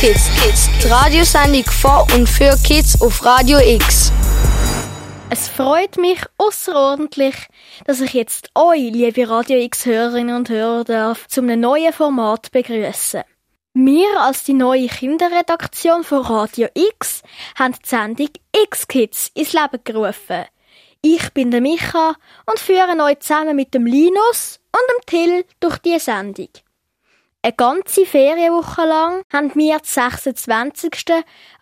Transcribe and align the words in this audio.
Kids 0.00 0.30
Kids, 0.40 0.70
die 0.82 0.88
Radiosendung 0.88 1.64
von 1.64 2.06
und 2.14 2.26
für 2.26 2.56
Kids 2.64 3.02
auf 3.02 3.22
Radio 3.22 3.58
X. 3.58 4.10
Es 5.28 5.46
freut 5.46 5.98
mich 5.98 6.18
außerordentlich, 6.38 7.34
dass 7.84 8.00
ich 8.00 8.14
jetzt 8.14 8.48
euch, 8.54 8.90
liebe 8.92 9.28
Radio 9.28 9.58
X-Hörerinnen 9.58 10.34
und 10.34 10.48
Hörer, 10.48 10.84
darf, 10.84 11.26
einem 11.36 11.60
neuen 11.60 11.92
Format 11.92 12.50
begrüßen. 12.50 13.24
Wir 13.74 14.20
als 14.22 14.44
die 14.44 14.54
neue 14.54 14.86
Kinderredaktion 14.86 16.02
von 16.02 16.22
Radio 16.22 16.68
X 16.72 17.20
haben 17.58 17.74
die 17.74 17.86
Sendung 17.86 18.30
X-Kids 18.56 19.32
ins 19.34 19.52
Leben 19.52 19.84
gerufen. 19.84 20.46
Ich 21.02 21.28
bin 21.34 21.50
der 21.50 21.60
Micha 21.60 22.14
und 22.46 22.58
führe 22.58 22.96
euch 23.04 23.20
zusammen 23.20 23.54
mit 23.54 23.74
dem 23.74 23.84
Linus 23.84 24.60
und 24.72 24.80
dem 24.88 25.04
Till 25.04 25.44
durch 25.60 25.76
die 25.76 25.98
Sendung. 25.98 26.48
Eine 27.42 27.54
ganze 27.54 28.04
Ferienwoche 28.04 28.84
lang 28.84 29.22
haben 29.32 29.54
wir 29.54 29.78
das 29.78 29.94
26. 29.94 30.92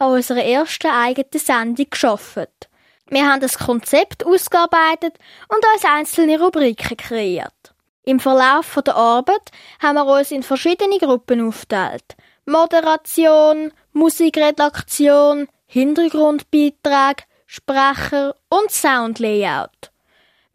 an 0.01 0.13
unserer 0.13 0.43
ersten 0.43 0.89
eigenen 0.89 1.29
Sendung 1.33 1.87
geschafft. 1.89 2.69
Wir 3.09 3.25
haben 3.25 3.41
das 3.41 3.59
Konzept 3.59 4.27
ausgearbeitet 4.27 5.17
und 5.49 5.65
uns 5.73 5.85
einzelne 5.85 6.41
Rubriken 6.41 6.97
kreiert. 6.97 7.75
Im 8.03 8.19
Verlauf 8.19 8.77
der 8.85 8.97
Arbeit 8.97 9.53
haben 9.81 9.95
wir 9.95 10.19
uns 10.19 10.33
in 10.33 10.43
verschiedene 10.43 10.99
Gruppen 10.99 11.47
aufgeteilt. 11.47 12.17
Moderation, 12.45 13.73
Musikredaktion, 13.93 15.47
Hintergrundbeiträge, 15.67 17.23
Sprecher 17.47 18.35
und 18.49 18.73
Soundlayout. 18.73 19.93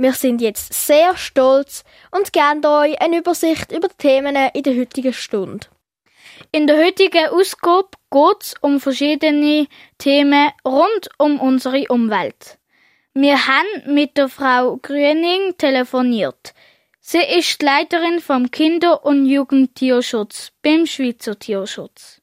Wir 0.03 0.11
sind 0.11 0.41
jetzt 0.41 0.73
sehr 0.73 1.15
stolz 1.15 1.85
und 2.11 2.33
geben 2.33 2.65
euch 2.65 3.01
eine 3.01 3.19
Übersicht 3.19 3.71
über 3.71 3.87
die 3.87 3.95
Themen 3.97 4.35
in 4.53 4.63
der 4.63 4.75
heutigen 4.75 5.13
Stunde. 5.13 5.67
In 6.51 6.67
der 6.67 6.75
heutigen 6.83 7.29
Ausgabe 7.29 7.87
geht 8.11 8.41
es 8.41 8.53
um 8.59 8.81
verschiedene 8.81 9.65
Themen 9.99 10.49
rund 10.65 11.07
um 11.19 11.39
unsere 11.39 11.85
Umwelt. 11.87 12.59
Wir 13.13 13.47
haben 13.47 13.93
mit 13.95 14.17
der 14.17 14.27
Frau 14.27 14.75
Grüning 14.75 15.57
telefoniert. 15.57 16.53
Sie 16.99 17.23
ist 17.23 17.61
die 17.61 17.65
Leiterin 17.65 18.19
vom 18.19 18.51
Kinder- 18.51 19.05
und 19.05 19.25
Jugendtierschutz 19.25 20.51
beim 20.61 20.85
Schweizer 20.85 21.39
Tierschutz. 21.39 22.19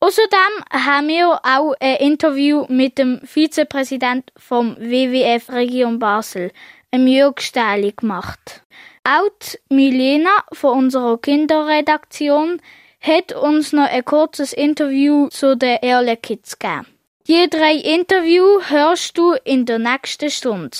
Außerdem 0.00 0.64
haben 0.72 1.08
wir 1.08 1.40
auch 1.44 1.74
ein 1.78 1.96
Interview 1.96 2.66
mit 2.68 2.98
dem 2.98 3.20
Vizepräsident 3.24 4.32
vom 4.36 4.76
WWF 4.76 5.48
Region 5.50 5.98
Basel, 6.00 6.50
Jörg 6.92 7.40
Stähli 7.40 7.92
gemacht. 7.92 8.62
Auch 9.04 9.30
Milena 9.68 10.44
von 10.52 10.78
unserer 10.78 11.18
Kinderredaktion 11.18 12.60
hat 13.00 13.32
uns 13.32 13.72
noch 13.72 13.88
ein 13.88 14.04
kurzes 14.04 14.52
Interview 14.52 15.28
zu 15.28 15.56
den 15.56 15.78
Early 15.82 16.16
Kids 16.16 16.58
gegeben. 16.58 16.86
Die 17.28 17.48
drei 17.50 17.74
Interviews 17.74 18.70
hörst 18.70 19.18
du 19.18 19.34
in 19.44 19.66
der 19.66 19.78
nächsten 19.78 20.30
Stunde. 20.30 20.76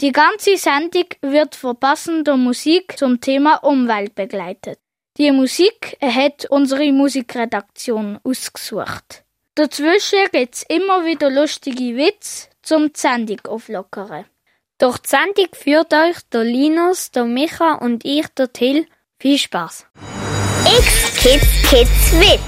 Die 0.00 0.12
ganze 0.12 0.56
Sendung 0.56 1.06
wird 1.20 1.54
von 1.54 1.76
passender 1.76 2.36
Musik 2.36 2.98
zum 2.98 3.20
Thema 3.20 3.56
Umwelt 3.56 4.14
begleitet. 4.14 4.78
Die 5.16 5.30
Musik 5.30 5.96
hat 6.00 6.46
unsere 6.50 6.90
Musikredaktion 6.92 8.18
ausgesucht. 8.24 9.22
Dazwischen 9.54 10.26
gibt's 10.32 10.64
immer 10.68 11.04
wieder 11.04 11.30
lustige 11.30 11.96
Witze 11.96 12.48
zum 12.62 12.90
Sendung 12.92 13.40
auflockern. 13.46 14.24
Durch 14.78 14.98
die 14.98 15.08
Sendung 15.08 15.46
führt 15.52 15.94
euch 15.94 16.16
der 16.32 16.42
Linus, 16.42 17.12
der 17.12 17.26
Micha 17.26 17.74
und 17.74 18.04
ich, 18.04 18.26
der 18.36 18.52
Till. 18.52 18.88
Viel 19.20 19.38
Spaß! 19.38 19.86
X 20.66 21.14
Kids 21.22 21.70
Kids 21.70 22.12
Witz. 22.18 22.40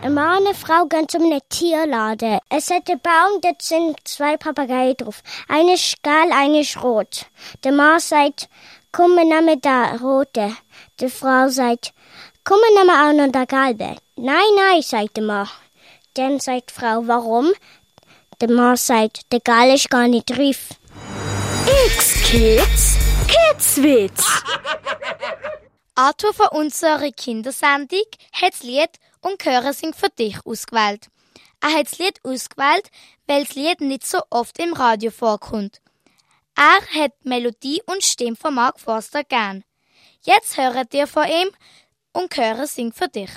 Ein 0.00 0.14
Mann 0.14 0.38
und 0.38 0.46
eine 0.46 0.54
Frau 0.54 0.86
gehen 0.86 1.06
zu 1.06 1.18
einem 1.18 1.38
Tierladen. 1.50 2.38
Es 2.48 2.70
hat 2.70 2.88
einen 2.88 3.00
Baum, 3.00 3.42
da 3.42 3.50
sind 3.60 3.96
zwei 4.04 4.38
Papageien 4.38 4.96
drauf. 4.96 5.22
Eine 5.48 5.74
ist 5.74 6.02
gelb, 6.02 6.32
eine 6.32 6.60
ist 6.60 6.82
rot. 6.82 7.26
Der 7.62 7.72
Mann 7.72 8.00
sagt, 8.00 8.48
komm, 8.90 9.14
wir 9.14 9.26
nehmen 9.26 9.60
den 9.60 10.00
rote. 10.00 10.56
Die 10.98 11.10
Frau 11.10 11.48
sagt, 11.48 11.92
komm, 12.42 12.56
wir 12.56 12.84
nehmen 12.84 12.96
auch 12.96 13.26
noch 13.26 13.32
den 13.32 13.46
gelben. 13.46 13.98
Nein, 14.16 14.54
nein, 14.56 14.80
sagt 14.80 15.18
der 15.18 15.24
Mann. 15.24 15.48
Dann 16.14 16.40
sagt 16.40 16.70
die 16.70 16.80
Frau, 16.80 17.06
warum? 17.06 17.52
Der 18.40 18.50
Mann 18.50 18.76
sagt, 18.76 19.30
der 19.30 19.40
gelbe 19.40 19.74
ist 19.74 19.90
gar 19.90 20.08
nicht 20.08 20.30
reif. 20.38 20.70
X-Kids, 21.68 22.96
Kidswitz. 23.26 24.24
Arthur 25.96 26.32
von 26.32 26.46
unserer 26.52 27.10
Kindersendung 27.10 28.04
hat 28.32 28.52
das 28.52 28.62
Lied 28.62 28.90
und 29.20 29.42
Chöre 29.42 29.72
sind 29.72 29.96
für 29.96 30.08
dich 30.10 30.38
ausgewählt. 30.44 31.08
Er 31.60 31.72
hat 31.72 31.86
das 31.86 31.98
Lied 31.98 32.20
ausgewählt, 32.22 32.88
weil 33.26 33.44
das 33.44 33.56
Lied 33.56 33.80
nicht 33.80 34.06
so 34.06 34.20
oft 34.30 34.56
im 34.60 34.74
Radio 34.74 35.10
vorkommt. 35.10 35.80
Er 36.54 37.02
hat 37.02 37.12
Melodie 37.24 37.82
und 37.86 38.04
Stimme 38.04 38.36
von 38.36 38.54
Mark 38.54 38.78
Forster 38.78 39.24
gern. 39.24 39.64
Jetzt 40.22 40.56
höret 40.56 40.94
ihr 40.94 41.08
von 41.08 41.26
ihm 41.26 41.50
und 42.12 42.32
Chöre 42.32 42.68
singt 42.68 42.94
für 42.94 43.08
dich. 43.08 43.30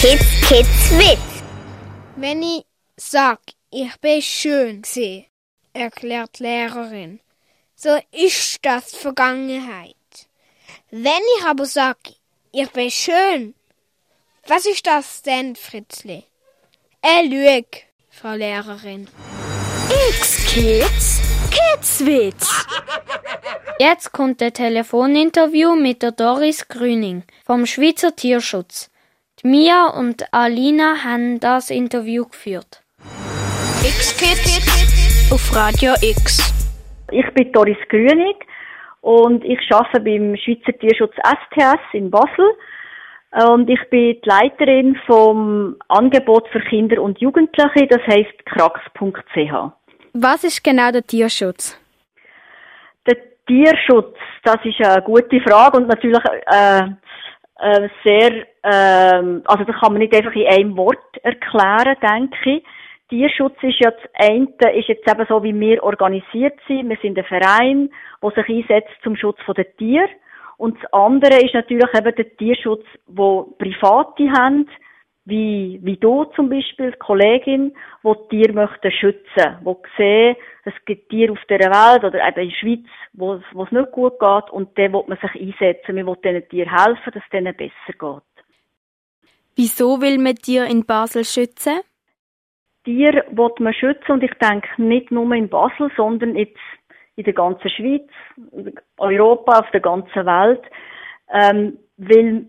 Kids 0.00 0.48
Kids 0.48 0.90
Witz. 0.92 1.42
Wenn 2.14 2.40
ich 2.40 2.64
sag, 2.96 3.40
ich 3.68 3.96
bin 4.00 4.22
schön 4.22 4.82
gesehen, 4.82 5.26
erklärt 5.72 6.38
die 6.38 6.44
Lehrerin, 6.44 7.18
so 7.74 7.98
ist 8.12 8.58
das 8.62 8.94
Vergangenheit. 8.94 9.96
Wenn 10.92 11.24
ich 11.38 11.44
aber 11.44 11.66
sag, 11.66 11.98
ich 12.52 12.70
bin 12.70 12.92
schön, 12.92 13.54
was 14.46 14.66
ist 14.66 14.86
das 14.86 15.22
denn, 15.22 15.56
Fritzli? 15.56 16.22
Äh, 17.02 17.26
lüg, 17.26 17.66
Frau 18.08 18.34
Lehrerin. 18.34 19.08
X-Kids, 20.10 21.20
Kidswitz. 21.50 22.66
Jetzt 23.80 24.12
kommt 24.12 24.40
ein 24.42 24.54
Telefoninterview 24.54 25.74
mit 25.74 26.02
der 26.02 26.12
Doris 26.12 26.68
Grüning 26.68 27.24
vom 27.44 27.66
Schweizer 27.66 28.14
Tierschutz. 28.14 28.90
Mia 29.44 29.86
und 29.86 30.24
Alina 30.32 31.04
haben 31.04 31.38
das 31.38 31.70
Interview 31.70 32.24
geführt. 32.24 32.82
X-Kids 33.84 35.32
auf 35.32 35.54
Radio 35.54 35.92
X. 36.02 36.52
Ich 37.12 37.26
bin 37.34 37.52
Doris 37.52 37.76
Grünig 37.88 38.36
und 39.00 39.44
ich 39.44 39.60
arbeite 39.70 40.00
beim 40.00 40.36
Schweizer 40.36 40.76
Tierschutz 40.80 41.14
STS 41.14 41.80
in 41.92 42.10
Basel. 42.10 42.50
Und 43.30 43.70
ich 43.70 43.80
bin 43.90 44.16
die 44.20 44.28
Leiterin 44.28 44.98
vom 45.06 45.76
Angebot 45.86 46.48
für 46.48 46.60
Kinder 46.60 47.00
und 47.00 47.20
Jugendliche, 47.20 47.86
das 47.86 48.00
heißt 48.08 48.44
krax.ch. 48.46 49.72
Was 50.14 50.42
ist 50.42 50.64
genau 50.64 50.90
der 50.90 51.06
Tierschutz? 51.06 51.78
Der 53.06 53.16
Tierschutz, 53.46 54.16
das 54.42 54.56
ist 54.64 54.84
eine 54.84 55.02
gute 55.02 55.40
Frage 55.42 55.76
und 55.76 55.86
natürlich 55.86 56.24
äh, 56.46 56.88
äh, 57.58 57.88
sehr, 58.04 58.46
äh, 58.62 59.40
also 59.44 59.64
das 59.64 59.76
kann 59.80 59.92
man 59.92 59.98
nicht 59.98 60.14
einfach 60.14 60.34
in 60.34 60.46
einem 60.46 60.76
Wort 60.76 61.16
erklären, 61.22 61.96
denke 62.02 62.50
ich. 62.56 62.64
Tierschutz 63.08 63.56
ist 63.62 63.80
ja 63.80 63.90
das 63.90 64.10
eine, 64.14 64.78
ist 64.78 64.88
jetzt 64.88 65.10
eben 65.10 65.26
so, 65.28 65.42
wie 65.42 65.58
wir 65.58 65.82
organisiert 65.82 66.58
sind. 66.66 66.88
Wir 66.88 66.98
sind 67.00 67.18
ein 67.18 67.24
Verein, 67.24 67.90
der 68.22 68.30
sich 68.30 68.48
einsetzt 68.48 68.94
zum 69.02 69.16
Schutz 69.16 69.38
der 69.56 69.76
Tiere. 69.76 70.08
Und 70.58 70.76
das 70.82 70.92
andere 70.92 71.40
ist 71.40 71.54
natürlich 71.54 71.88
eben 71.96 72.14
der 72.14 72.36
Tierschutz, 72.36 72.84
wo 73.06 73.54
Private 73.58 74.30
haben, 74.36 74.68
wie, 75.28 75.78
wie 75.82 75.96
du 75.96 76.24
zum 76.36 76.48
Beispiel, 76.48 76.92
die 76.92 76.98
Kollegin, 76.98 77.74
die 78.02 78.28
Tiere 78.30 78.52
möchten 78.54 78.90
schützen, 78.90 79.58
die 79.60 79.74
sehen, 79.96 80.36
es 80.64 80.72
gibt 80.86 81.10
Tiere 81.10 81.32
auf 81.32 81.44
der 81.50 81.58
Welt 81.60 82.04
oder 82.04 82.26
eben 82.26 82.40
in 82.40 82.48
der 82.48 82.56
Schweiz, 82.56 82.86
wo, 83.12 83.34
es 83.34 83.72
nicht 83.72 83.92
gut 83.92 84.18
geht 84.18 84.50
und 84.50 84.76
dann 84.78 84.92
will 84.92 85.04
man 85.06 85.18
sich 85.18 85.40
einsetzen. 85.40 85.94
Man 85.96 86.06
will 86.06 86.16
diesen 86.24 86.48
Tieren 86.48 86.76
helfen, 86.76 87.12
dass 87.12 87.22
es 87.22 87.30
denen 87.30 87.54
besser 87.54 87.92
geht. 87.98 88.44
Wieso 89.56 90.00
will 90.00 90.18
man 90.18 90.36
Tiere 90.36 90.66
in 90.66 90.86
Basel 90.86 91.24
schützen? 91.24 91.80
Tiere 92.84 93.24
will 93.30 93.52
man 93.58 93.74
schützen 93.74 94.12
und 94.12 94.22
ich 94.22 94.34
denke 94.40 94.68
nicht 94.80 95.10
nur 95.10 95.30
in 95.34 95.50
Basel, 95.50 95.90
sondern 95.96 96.36
jetzt 96.36 96.56
in 97.16 97.24
der 97.24 97.34
ganzen 97.34 97.68
Schweiz, 97.68 98.08
Europa, 98.96 99.58
auf 99.58 99.70
der 99.72 99.80
ganzen 99.80 100.24
Welt, 100.24 100.62
ähm, 101.30 101.78
weil 101.98 102.46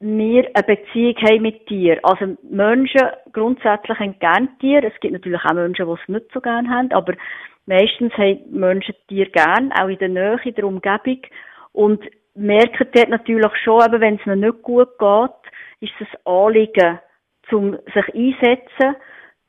wir 0.00 0.48
eine 0.54 0.62
Beziehung 0.62 1.16
haben 1.22 1.42
mit 1.42 1.66
Tieren. 1.66 2.00
Also 2.02 2.36
Menschen 2.42 3.00
grundsätzlich 3.32 3.98
haben 3.98 4.18
gerne 4.18 4.48
Tiere. 4.60 4.86
Es 4.86 5.00
gibt 5.00 5.14
natürlich 5.14 5.44
auch 5.44 5.54
Menschen, 5.54 5.86
die 5.86 5.92
es 5.92 6.08
nicht 6.08 6.32
so 6.32 6.40
gerne 6.40 6.68
haben, 6.68 6.92
aber 6.92 7.14
meistens 7.66 8.12
haben 8.14 8.40
Menschen 8.50 8.94
Tiere 9.08 9.30
gerne, 9.30 9.70
auch 9.80 9.88
in 9.88 9.98
der 9.98 10.08
Nähe, 10.08 10.40
in 10.44 10.54
der 10.54 10.64
Umgebung. 10.64 11.20
Und 11.72 12.04
merken 12.34 12.88
dort 12.92 13.08
natürlich 13.08 13.56
schon, 13.64 13.82
eben, 13.82 14.00
wenn 14.00 14.16
es 14.16 14.26
ihnen 14.26 14.40
nicht 14.40 14.62
gut 14.62 14.98
geht, 14.98 15.30
ist 15.80 15.94
es 16.00 16.08
ein 16.24 16.32
Anliegen, 16.32 16.98
um 17.52 17.78
sich 17.94 18.14
einsetzen, 18.14 18.96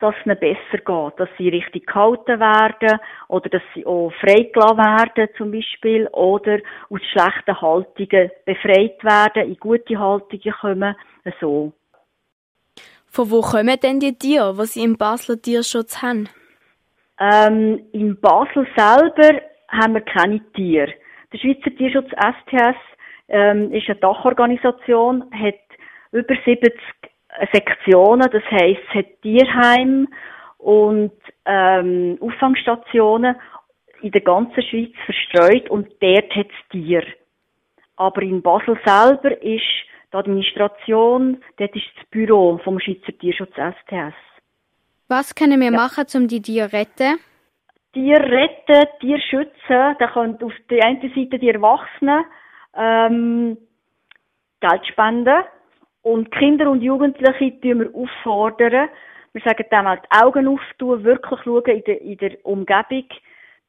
dass 0.00 0.14
es 0.20 0.26
ihnen 0.26 0.38
besser 0.38 0.78
geht, 0.78 1.20
dass 1.20 1.28
sie 1.36 1.48
richtig 1.48 1.86
gehalten 1.86 2.40
werden 2.40 3.00
oder 3.28 3.48
dass 3.48 3.62
sie 3.74 3.84
auch 3.84 4.12
freigelassen 4.20 4.78
werden 4.78 5.28
zum 5.36 5.50
Beispiel 5.50 6.06
oder 6.08 6.58
aus 6.90 7.00
schlechten 7.10 7.60
Haltungen 7.60 8.30
befreit 8.44 9.02
werden, 9.02 9.48
in 9.48 9.56
gute 9.56 9.98
Haltungen 9.98 10.54
kommen, 10.60 10.96
so. 11.40 11.72
Von 13.06 13.30
wo 13.30 13.40
kommen 13.40 13.76
denn 13.82 14.00
die 14.00 14.16
Tiere, 14.16 14.54
die 14.58 14.66
sie 14.66 14.84
im 14.84 14.96
Basler 14.96 15.40
Tierschutz 15.40 16.02
haben? 16.02 16.28
Ähm, 17.18 17.80
in 17.92 18.20
Basel 18.20 18.66
selber 18.76 19.40
haben 19.68 19.94
wir 19.94 20.02
keine 20.02 20.40
Tiere. 20.52 20.92
Der 21.32 21.38
Schweizer 21.38 21.74
Tierschutz 21.76 22.08
STS 22.10 22.76
ähm, 23.28 23.72
ist 23.72 23.88
eine 23.88 23.98
Dachorganisation, 23.98 25.24
hat 25.32 25.54
über 26.12 26.34
70 26.44 26.72
Sektionen, 27.52 28.28
das 28.30 28.42
heisst, 28.50 28.80
es 28.88 28.94
hat 28.94 29.22
Tierheim 29.22 30.08
und 30.58 31.12
ähm, 31.44 32.18
Auffangstationen 32.20 33.36
in 34.02 34.10
der 34.10 34.20
ganzen 34.20 34.62
Schweiz 34.62 34.92
verstreut 35.04 35.70
und 35.70 35.88
dort 36.00 36.34
hat 36.34 36.46
es 36.46 36.68
Tier. 36.70 37.04
Aber 37.96 38.22
in 38.22 38.42
Basel 38.42 38.78
selber 38.84 39.30
ist 39.42 39.62
die 40.12 40.16
Administration, 40.16 41.42
dort 41.56 41.74
ist 41.74 41.86
das 41.96 42.06
Büro 42.10 42.58
vom 42.62 42.78
Schweizer 42.80 43.16
Tierschutz 43.18 43.52
STS. 43.52 44.14
Was 45.08 45.34
können 45.34 45.60
wir 45.60 45.72
ja. 45.72 45.76
machen, 45.76 46.04
um 46.14 46.28
die 46.28 46.42
Tiere 46.42 46.68
zu 46.68 46.76
retten? 46.76 47.18
Tiere 47.92 48.22
retten, 48.22 48.88
Tiere 49.00 49.20
schützen, 49.20 49.96
da 49.98 50.06
können 50.12 50.42
auf 50.42 50.52
der 50.70 50.84
einen 50.84 51.00
Seite 51.00 51.38
die 51.38 51.48
Erwachsenen 51.48 52.24
ähm, 52.76 53.58
Geld 54.60 54.86
spenden 54.86 55.44
und 56.02 56.30
Kinder 56.32 56.70
und 56.70 56.82
Jugendliche 56.82 57.60
tun 57.60 57.80
wir 57.80 57.94
auffordern, 57.94 58.88
wir 59.32 59.42
sagen 59.42 59.64
dem 59.70 59.84
mal 59.84 60.00
die 60.00 60.22
Augen 60.22 60.48
auftun, 60.48 61.04
wirklich 61.04 61.40
schauen 61.44 61.64
in 61.64 61.84
der, 61.84 62.00
in 62.00 62.16
der 62.18 62.46
Umgebung, 62.46 63.04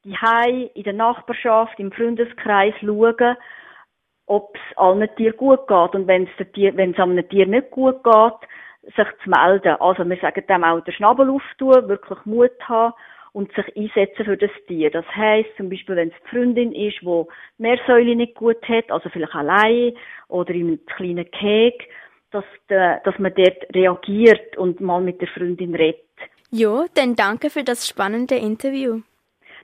die 0.06 0.16
Hai, 0.16 0.70
in 0.74 0.84
der 0.84 0.94
Nachbarschaft, 0.94 1.80
im 1.80 1.92
Freundeskreis 1.92 2.74
schauen, 2.80 3.36
ob 4.26 4.56
es 4.56 4.78
allen 4.78 5.10
Tieren 5.16 5.38
gut 5.38 5.68
geht. 5.68 5.96
Und 5.96 6.08
wenn 6.08 6.28
es, 6.38 6.52
Tier, 6.54 6.76
wenn 6.78 6.92
es 6.92 7.00
einem 7.00 7.28
Tier 7.28 7.46
nicht 7.46 7.72
gut 7.72 8.04
geht, 8.04 8.94
sich 8.96 9.08
zu 9.24 9.30
melden. 9.30 9.76
Also 9.80 10.08
wir 10.08 10.18
sagen 10.18 10.44
dem 10.48 10.64
auch 10.64 10.80
den 10.82 10.94
Schnabel 10.94 11.30
auftun, 11.30 11.90
wirklich 11.90 12.26
Mut 12.26 12.52
haben 12.62 12.94
und 13.34 13.52
sich 13.54 13.76
einsetzen 13.76 14.26
für 14.26 14.38
das 14.38 14.52
Tier. 14.68 14.90
Das 14.90 15.06
heisst, 15.16 15.56
zum 15.58 15.70
Beispiel, 15.70 15.96
wenn 15.96 16.10
es 16.10 16.16
die 16.24 16.30
Freundin 16.30 16.72
ist, 16.72 17.02
die 17.02 17.26
Meersäule 17.58 18.16
nicht 18.16 18.36
gut 18.36 18.68
hat, 18.68 18.90
also 18.90 19.10
vielleicht 19.10 19.36
allein 19.36 19.94
oder 20.30 20.54
in 20.54 20.68
einem 20.68 20.86
kleinen 20.86 21.30
Keg, 21.32 21.90
dass, 22.32 22.46
de, 22.70 22.98
dass 23.04 23.18
man 23.20 23.34
dort 23.36 23.76
reagiert 23.76 24.58
und 24.58 24.82
mal 24.82 25.02
mit 25.02 25.22
der 25.22 25.28
Freundin 25.30 25.76
redet. 25.76 26.02
Ja, 26.52 26.86
dann 26.96 27.16
danke 27.16 27.50
für 27.50 27.64
das 27.64 27.88
spannende 27.88 28.36
Interview. 28.36 29.02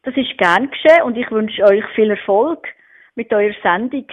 Das 0.03 0.15
ist 0.15 0.37
gern 0.37 0.69
geschehen 0.69 1.01
und 1.03 1.17
ich 1.17 1.29
wünsche 1.31 1.63
euch 1.63 1.83
viel 1.95 2.11
Erfolg 2.11 2.67
mit 3.15 3.33
eurer 3.33 3.55
Sendung. 3.63 4.05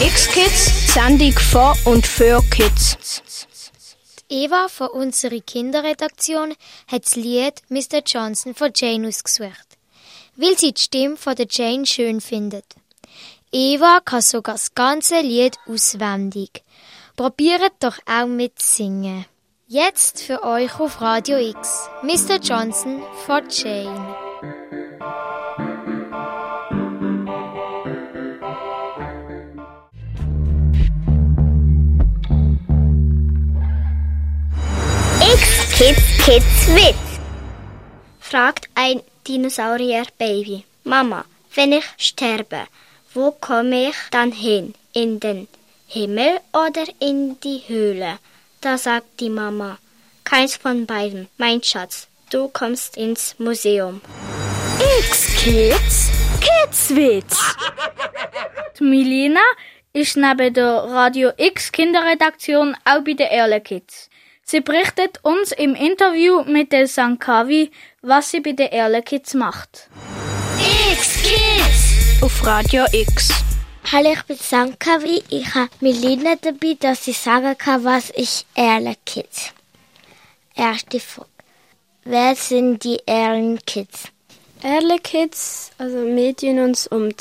X-Kids, 0.00 0.94
Sendung 0.94 1.32
vor 1.32 1.74
und 1.84 2.06
für 2.06 2.40
Kids. 2.50 3.46
Eva 4.30 4.68
von 4.68 4.88
unserer 4.88 5.40
Kinderredaktion 5.40 6.54
hat 6.90 7.04
das 7.04 7.16
Lied 7.16 7.62
Mr. 7.68 8.00
Johnson 8.06 8.54
von 8.54 8.70
Jane 8.74 9.08
ausgesucht, 9.08 9.76
weil 10.36 10.56
sie 10.56 10.72
die 10.72 10.80
Stimme 10.80 11.16
von 11.16 11.34
der 11.34 11.46
Jane 11.50 11.84
schön 11.84 12.20
findet. 12.20 12.64
Eva 13.52 14.00
kann 14.04 14.22
sogar 14.22 14.54
das 14.54 14.74
ganze 14.74 15.20
Lied 15.20 15.58
auswendig. 15.66 16.62
Probiert 17.20 17.74
doch 17.80 17.98
auch 18.06 18.26
mitsingen. 18.26 19.26
Jetzt 19.66 20.22
für 20.22 20.42
euch 20.42 20.80
auf 20.80 21.02
Radio 21.02 21.36
X. 21.36 21.90
Mr. 22.02 22.36
Johnson 22.40 23.02
von 23.26 23.42
Jane. 23.50 24.16
X 35.20 35.76
Kids 35.76 36.24
Kids 36.24 36.68
Witz. 36.68 37.20
Fragt 38.18 38.70
ein 38.74 39.02
Dinosaurier-Baby. 39.28 40.64
Mama, 40.84 41.26
wenn 41.54 41.72
ich 41.72 41.84
sterbe, 41.98 42.66
wo 43.12 43.32
komme 43.32 43.90
ich 43.90 43.96
dann 44.10 44.32
hin? 44.32 44.72
In 44.94 45.20
den 45.20 45.46
Himmel 45.92 46.38
oder 46.52 46.84
in 47.00 47.40
die 47.40 47.64
Höhle? 47.66 48.20
Da 48.60 48.78
sagt 48.78 49.18
die 49.18 49.28
Mama, 49.28 49.76
keins 50.22 50.54
von 50.54 50.86
beiden, 50.86 51.28
mein 51.36 51.64
Schatz, 51.64 52.06
du 52.30 52.46
kommst 52.46 52.96
ins 52.96 53.34
Museum. 53.40 54.00
X-Kids, 55.00 56.10
Kidswitz. 56.40 57.56
Die 58.78 58.84
Milena 58.90 59.40
ist 59.92 60.16
neben 60.16 60.54
der 60.54 60.70
Radio 60.70 61.32
X 61.36 61.72
Kinderredaktion 61.72 62.76
auch 62.84 63.02
bei 63.02 63.14
den 63.14 63.26
Erle 63.26 63.60
Kids. 63.60 64.08
Sie 64.44 64.60
berichtet 64.60 65.18
uns 65.22 65.50
im 65.50 65.74
Interview 65.74 66.44
mit 66.44 66.70
der 66.70 66.86
Sankavi, 66.86 67.72
was 68.00 68.30
sie 68.30 68.38
bei 68.38 68.52
den 68.52 68.68
Erle 68.68 69.02
Kids 69.02 69.34
macht. 69.34 69.88
X-Kids 70.92 72.22
auf 72.22 72.46
Radio 72.46 72.84
X. 72.92 73.30
Hallo, 73.86 74.12
ich 74.12 74.22
bin 74.22 74.36
Sankavi. 74.36 75.24
Ich 75.30 75.54
habe 75.54 75.70
Melina 75.80 76.36
dabei, 76.36 76.76
dass 76.78 77.08
ich 77.08 77.18
sagen 77.18 77.58
kann, 77.58 77.82
was 77.82 78.12
ich 78.14 78.46
Erle 78.54 78.94
Kids. 79.04 79.52
Erste 80.54 81.00
Frage. 81.00 81.28
Wer 82.04 82.36
sind 82.36 82.84
die 82.84 83.00
Erlen 83.04 83.58
Kids? 83.66 84.04
Erle 84.62 84.98
Kids, 85.00 85.72
also 85.78 86.06
wir 86.06 86.36
tun 86.36 86.60
uns 86.60 86.86
um 86.86 87.08
die 87.08 87.16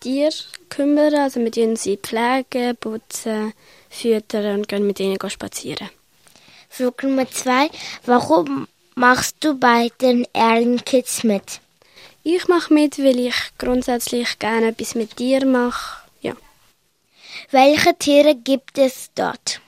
Tiere 0.00 0.32
kümmern, 0.70 1.14
also 1.14 1.40
wir 1.40 1.52
tun 1.52 1.76
sie 1.76 1.98
pflegen, 1.98 2.74
putzen, 2.76 3.52
füttern 3.90 4.60
und 4.60 4.68
gehen 4.68 4.86
mit 4.86 5.00
ihnen 5.00 5.18
spazieren. 5.28 5.90
Frage 6.70 7.06
Nummer 7.06 7.30
zwei. 7.30 7.68
Warum 8.06 8.66
machst 8.94 9.36
du 9.40 9.58
bei 9.58 9.90
den 10.00 10.26
Erlen 10.32 10.82
Kids 10.84 11.22
mit? 11.22 11.60
Ich 12.22 12.48
mache 12.48 12.74
mit, 12.74 12.98
weil 12.98 13.18
ich 13.18 13.34
grundsätzlich 13.58 14.38
gerne 14.38 14.68
etwas 14.68 14.94
mit 14.94 15.16
Tieren 15.16 15.52
mache. 15.52 16.02
Ja. 16.20 16.34
Welche 17.50 17.96
Tiere 17.96 18.34
gibt 18.34 18.78
es 18.78 19.10
dort? 19.14 19.60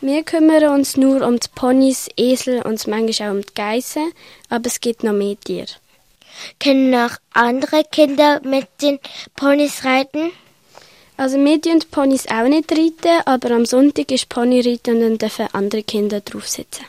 Wir 0.00 0.22
kümmern 0.22 0.68
uns 0.68 0.96
nur 0.96 1.26
um 1.26 1.40
die 1.40 1.48
Ponys, 1.54 2.08
Esel 2.16 2.62
und 2.62 2.86
manchmal 2.86 3.30
auch 3.30 3.34
um 3.34 3.42
die 3.42 3.54
Geissen, 3.54 4.12
aber 4.48 4.66
es 4.66 4.80
gibt 4.80 5.02
noch 5.02 5.12
mehr 5.12 5.38
Tiere. 5.38 5.74
Können 6.60 6.90
noch 6.90 7.16
andere 7.32 7.84
Kinder 7.84 8.40
mit 8.44 8.68
den 8.80 9.00
Ponys 9.34 9.84
reiten? 9.84 10.30
Also 11.16 11.36
wir 11.36 11.60
die 11.60 11.78
Ponys 11.90 12.28
auch 12.28 12.46
nicht 12.46 12.70
reiten, 12.70 13.22
aber 13.24 13.50
am 13.50 13.66
Sonntag 13.66 14.12
ist 14.12 14.28
Ponyreiten 14.28 14.96
und 14.96 15.00
dann 15.00 15.18
dürfen 15.18 15.48
andere 15.52 15.82
Kinder 15.82 16.20
drauf 16.20 16.46
sitzen. 16.46 16.84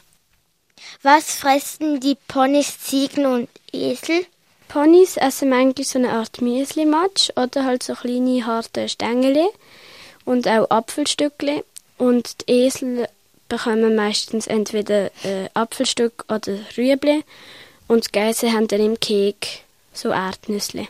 Was 1.02 1.36
fressen 1.36 2.00
die 2.00 2.18
Ponys, 2.28 2.80
Ziegen 2.80 3.26
und 3.26 3.50
Esel? 3.72 4.26
Ponys 4.70 5.18
essen 5.18 5.50
manchmal 5.50 5.84
so 5.84 5.98
eine 5.98 6.12
Art 6.12 6.42
Müsli-Matsch 6.42 7.32
oder 7.36 7.66
halt 7.66 7.82
so 7.82 7.96
kleine 7.96 8.46
harte 8.46 8.88
Stängel 8.88 9.50
und 10.26 10.48
auch 10.48 10.70
Apfelstücke. 10.70 11.66
Und 11.98 12.48
die 12.48 12.52
Esel 12.54 13.10
bekommen 13.50 13.96
meistens 13.96 14.46
entweder 14.46 15.08
äh, 15.26 15.50
Apfelstück 15.56 16.24
oder 16.30 16.60
Rüebli 16.78 17.26
und 17.88 18.06
die 18.06 18.12
Geißen 18.12 18.54
haben 18.54 18.68
dann 18.68 18.80
im 18.80 19.00
Kek 19.00 19.64
so 19.92 20.10
Erdnüsse. 20.10 20.88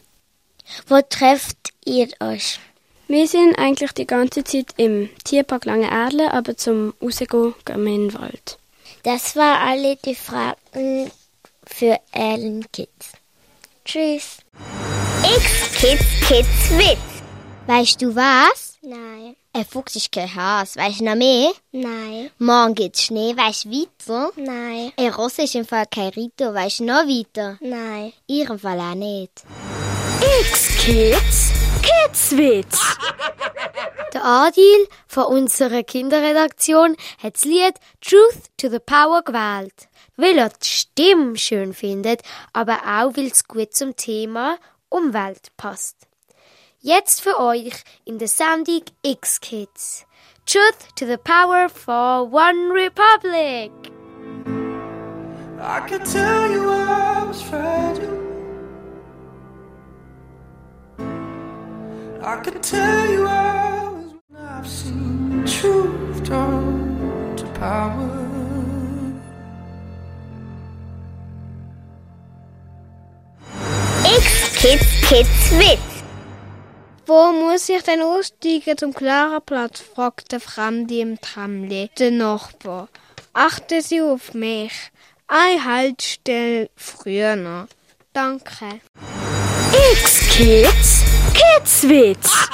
Wo 0.88 1.00
trefft 1.02 1.74
ihr 1.86 2.10
euch? 2.20 2.60
Wir 3.08 3.28
sind 3.28 3.58
eigentlich 3.58 3.94
die 3.94 4.06
ganze 4.06 4.44
Zeit 4.44 4.68
im 4.76 5.10
Tierpark 5.24 5.64
Lange 5.66 5.90
Erle, 5.90 6.34
aber 6.34 6.58
zum 6.58 6.94
Rausgehen 7.02 7.56
gehen 7.66 7.86
wir 7.86 7.96
in 7.96 8.10
den 8.10 8.14
Wald. 8.20 8.60
Das 9.04 9.38
waren 9.38 9.68
alle 9.70 9.96
die 9.96 10.16
Fragen 10.16 11.10
für 11.66 11.98
Ellen 12.12 12.70
Kids. 12.72 13.14
Tschüss. 13.92 14.38
X 15.24 15.72
Kids 15.74 16.06
Kids 16.28 16.70
Witz. 16.78 17.00
Weißt 17.66 18.00
du 18.00 18.16
was? 18.16 18.78
Nein. 18.84 19.36
Ein 19.52 19.66
Fuchs 19.66 19.96
ist 19.96 20.12
kein 20.12 20.36
Has. 20.36 20.76
Weißt 20.76 21.00
du 21.00 21.06
noch 21.06 21.16
mehr? 21.16 21.54
Nein. 21.72 22.30
Morgen 22.38 22.76
gibt's 22.76 23.06
Schnee. 23.06 23.36
Weißt 23.36 23.66
du 23.66 23.72
weiter? 23.72 24.32
Nein. 24.36 24.92
Ein 24.96 25.10
Ross 25.10 25.40
ist 25.40 25.56
im 25.56 25.66
Fall 25.66 25.88
kein 25.90 26.10
Rito. 26.10 26.54
Weißt 26.54 26.82
du 26.82 26.84
noch 26.84 27.08
weiter? 27.08 27.58
Nein. 27.62 28.14
Ihrem 28.28 28.60
Fall 28.60 28.80
auch 28.80 28.94
nicht. 28.94 29.32
X 30.42 30.68
Kids 30.78 31.52
Kidswitz. 31.82 32.80
Der 34.14 34.26
Adil 34.26 34.88
von 35.08 35.26
unserer 35.26 35.84
Kinderredaktion 35.84 36.96
hat 37.22 37.36
das 37.36 37.46
Lied 37.46 37.76
Truth 38.02 38.50
to 38.58 38.70
the 38.70 38.80
Power 38.80 39.22
gewählt 39.22 39.90
weil 40.20 40.38
er 40.38 40.50
die 40.50 40.68
Stimme 40.68 41.38
schön 41.38 41.74
findet, 41.74 42.22
aber 42.52 42.80
auch 42.86 43.16
weil 43.16 43.28
es 43.28 43.48
gut 43.48 43.74
zum 43.74 43.96
Thema 43.96 44.58
Umwelt 44.90 45.52
passt. 45.56 45.96
Jetzt 46.82 47.22
für 47.22 47.40
euch 47.40 47.74
in 48.06 48.20
der 48.20 48.28
Sendung 48.28 48.84
X-Kids. 49.02 50.06
Truth 50.46 50.96
to 50.96 51.06
the 51.06 51.18
Power 51.18 51.70
for 51.70 52.30
One 52.32 52.74
Republic. 52.74 53.72
I 55.62 55.82
could 55.88 56.06
tell 56.06 56.52
you 56.52 56.70
I 56.70 57.26
was 57.28 57.42
fragile. 57.42 58.19
I 62.22 62.36
could 62.44 62.62
tell 62.62 63.12
you 63.12 63.26
I 63.26 63.88
was. 63.88 64.14
I've 64.36 64.68
seen 64.68 65.46
truth 65.46 66.24
turn 66.26 67.36
to 67.38 67.46
power. 67.58 68.30
X 74.04 74.56
Kids 74.62 75.08
Kids 75.08 75.52
Witz. 75.52 75.80
Wo 77.06 77.32
muss 77.32 77.70
ich 77.70 77.82
denn 77.84 78.02
aussteigen 78.02 78.78
zum 78.78 78.94
Klaraplatz? 78.94 79.80
fragt 79.80 80.32
der 80.32 80.40
Fremde 80.42 81.00
im 81.00 81.20
Tramli, 81.20 81.90
der 81.98 82.12
Nachbar. 82.12 82.90
Achten 83.34 83.82
Sie 83.82 84.02
auf 84.02 84.34
mich. 84.34 84.74
Eine 85.28 85.64
Haltestelle 85.64 86.70
früher 86.76 87.36
noch. 87.36 87.68
Danke. 88.14 88.82
X-Kids, 89.94 90.99
Kidswitz. 91.60 92.50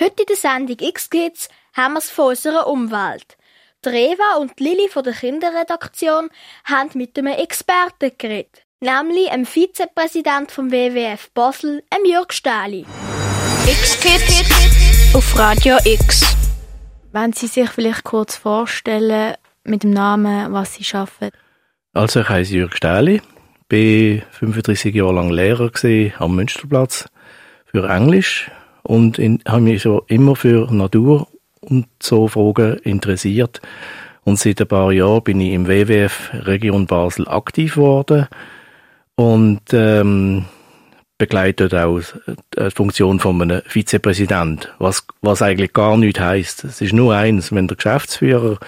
Heute 0.00 0.22
in 0.22 0.26
der 0.28 0.36
Sendung 0.36 0.76
X-Kids 0.78 1.48
haben 1.74 1.94
wir 1.94 2.00
es 2.00 2.10
von 2.10 2.28
unserer 2.28 2.66
Umwelt. 2.66 3.38
Die 3.84 3.88
Reva 3.88 4.36
und 4.38 4.58
die 4.58 4.64
Lili 4.64 4.88
von 4.90 5.02
der 5.02 5.14
Kinderredaktion 5.14 6.28
haben 6.64 6.90
mit 6.92 7.18
einem 7.18 7.32
Experten 7.32 8.12
geredet. 8.18 8.66
Nämlich 8.80 9.30
dem 9.30 9.46
Vizepräsident 9.46 10.52
vom 10.52 10.70
WWF 10.70 11.30
Basel, 11.32 11.84
dem 11.90 12.04
Jörg 12.04 12.32
Stähli. 12.32 12.84
X-Kids 13.66 15.14
auf 15.14 15.38
Radio 15.38 15.78
X. 15.84 16.36
Wenn 17.12 17.32
Sie 17.32 17.46
sich 17.46 17.70
vielleicht 17.70 18.04
kurz 18.04 18.36
vorstellen 18.36 19.36
mit 19.64 19.84
dem 19.84 19.90
Namen, 19.90 20.52
was 20.52 20.74
Sie 20.74 20.84
arbeiten? 20.94 21.34
Also 21.94 22.20
ich 22.20 22.28
heiße 22.28 22.56
Jürg 22.56 22.76
Stähli, 22.76 23.22
bin 23.68 24.22
35 24.32 24.94
Jahre 24.94 25.14
lang 25.14 25.30
Lehrer 25.30 25.70
am 26.18 26.36
Münsterplatz 26.36 27.08
für 27.76 27.88
Englisch 27.90 28.50
und 28.84 29.18
habe 29.18 29.60
mich 29.60 29.82
so 29.82 30.02
immer 30.06 30.34
für 30.34 30.72
Natur 30.72 31.28
und 31.60 31.86
so 32.00 32.26
Fragen 32.26 32.78
interessiert. 32.78 33.60
Und 34.24 34.38
seit 34.38 34.62
ein 34.62 34.66
paar 34.66 34.92
Jahren 34.92 35.22
bin 35.22 35.40
ich 35.42 35.52
im 35.52 35.68
WWF 35.68 36.30
Region 36.32 36.86
Basel 36.86 37.28
aktiv 37.28 37.74
geworden 37.74 38.28
und 39.16 39.60
ähm, 39.72 40.46
begleitet 41.18 41.74
auch 41.74 42.00
die 42.58 42.70
Funktion 42.70 43.20
von 43.20 43.42
einem 43.42 43.60
Vizepräsident, 43.66 44.72
was, 44.78 45.06
was 45.20 45.42
eigentlich 45.42 45.74
gar 45.74 45.98
nichts 45.98 46.20
heisst. 46.20 46.64
Es 46.64 46.80
ist 46.80 46.94
nur 46.94 47.14
eins, 47.14 47.52
wenn 47.52 47.68
der 47.68 47.76
Geschäftsführer 47.76 48.58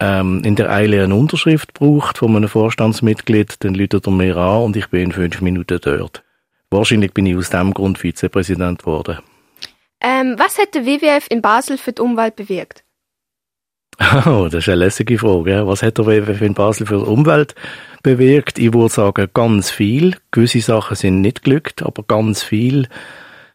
ähm, 0.00 0.42
in 0.44 0.56
der 0.56 0.70
Eile 0.70 1.04
eine 1.04 1.14
Unterschrift 1.14 1.74
braucht 1.74 2.18
von 2.18 2.34
einem 2.34 2.48
Vorstandsmitglied, 2.48 3.64
dann 3.64 3.74
läutet 3.74 4.06
er 4.06 4.12
mir 4.12 4.36
an 4.36 4.64
und 4.64 4.76
ich 4.76 4.88
bin 4.88 5.02
in 5.02 5.12
fünf 5.12 5.40
Minuten 5.40 5.78
dort. 5.80 6.25
Wahrscheinlich 6.76 7.12
bin 7.12 7.26
ich 7.26 7.36
aus 7.36 7.50
dem 7.50 7.72
Grund 7.72 7.98
Vizepräsident 7.98 8.80
geworden. 8.80 9.18
Ähm, 10.00 10.36
was 10.38 10.58
hat 10.58 10.74
der 10.74 10.84
WWF 10.84 11.26
in 11.30 11.40
Basel 11.40 11.78
für 11.78 11.92
die 11.92 12.02
Umwelt 12.02 12.36
bewirkt? 12.36 12.84
Oh, 14.26 14.48
das 14.50 14.64
ist 14.64 14.68
eine 14.68 14.84
lässige 14.84 15.18
Frage. 15.18 15.66
Was 15.66 15.82
hat 15.82 15.96
der 15.96 16.06
WWF 16.06 16.42
in 16.42 16.52
Basel 16.52 16.86
für 16.86 16.98
die 16.98 17.10
Umwelt 17.10 17.54
bewirkt? 18.02 18.58
Ich 18.58 18.74
würde 18.74 18.92
sagen, 18.92 19.28
ganz 19.32 19.70
viel. 19.70 20.16
Gewisse 20.30 20.60
Sachen 20.60 20.96
sind 20.96 21.22
nicht 21.22 21.42
glückt, 21.42 21.82
aber 21.82 22.02
ganz 22.02 22.42
viel. 22.42 22.88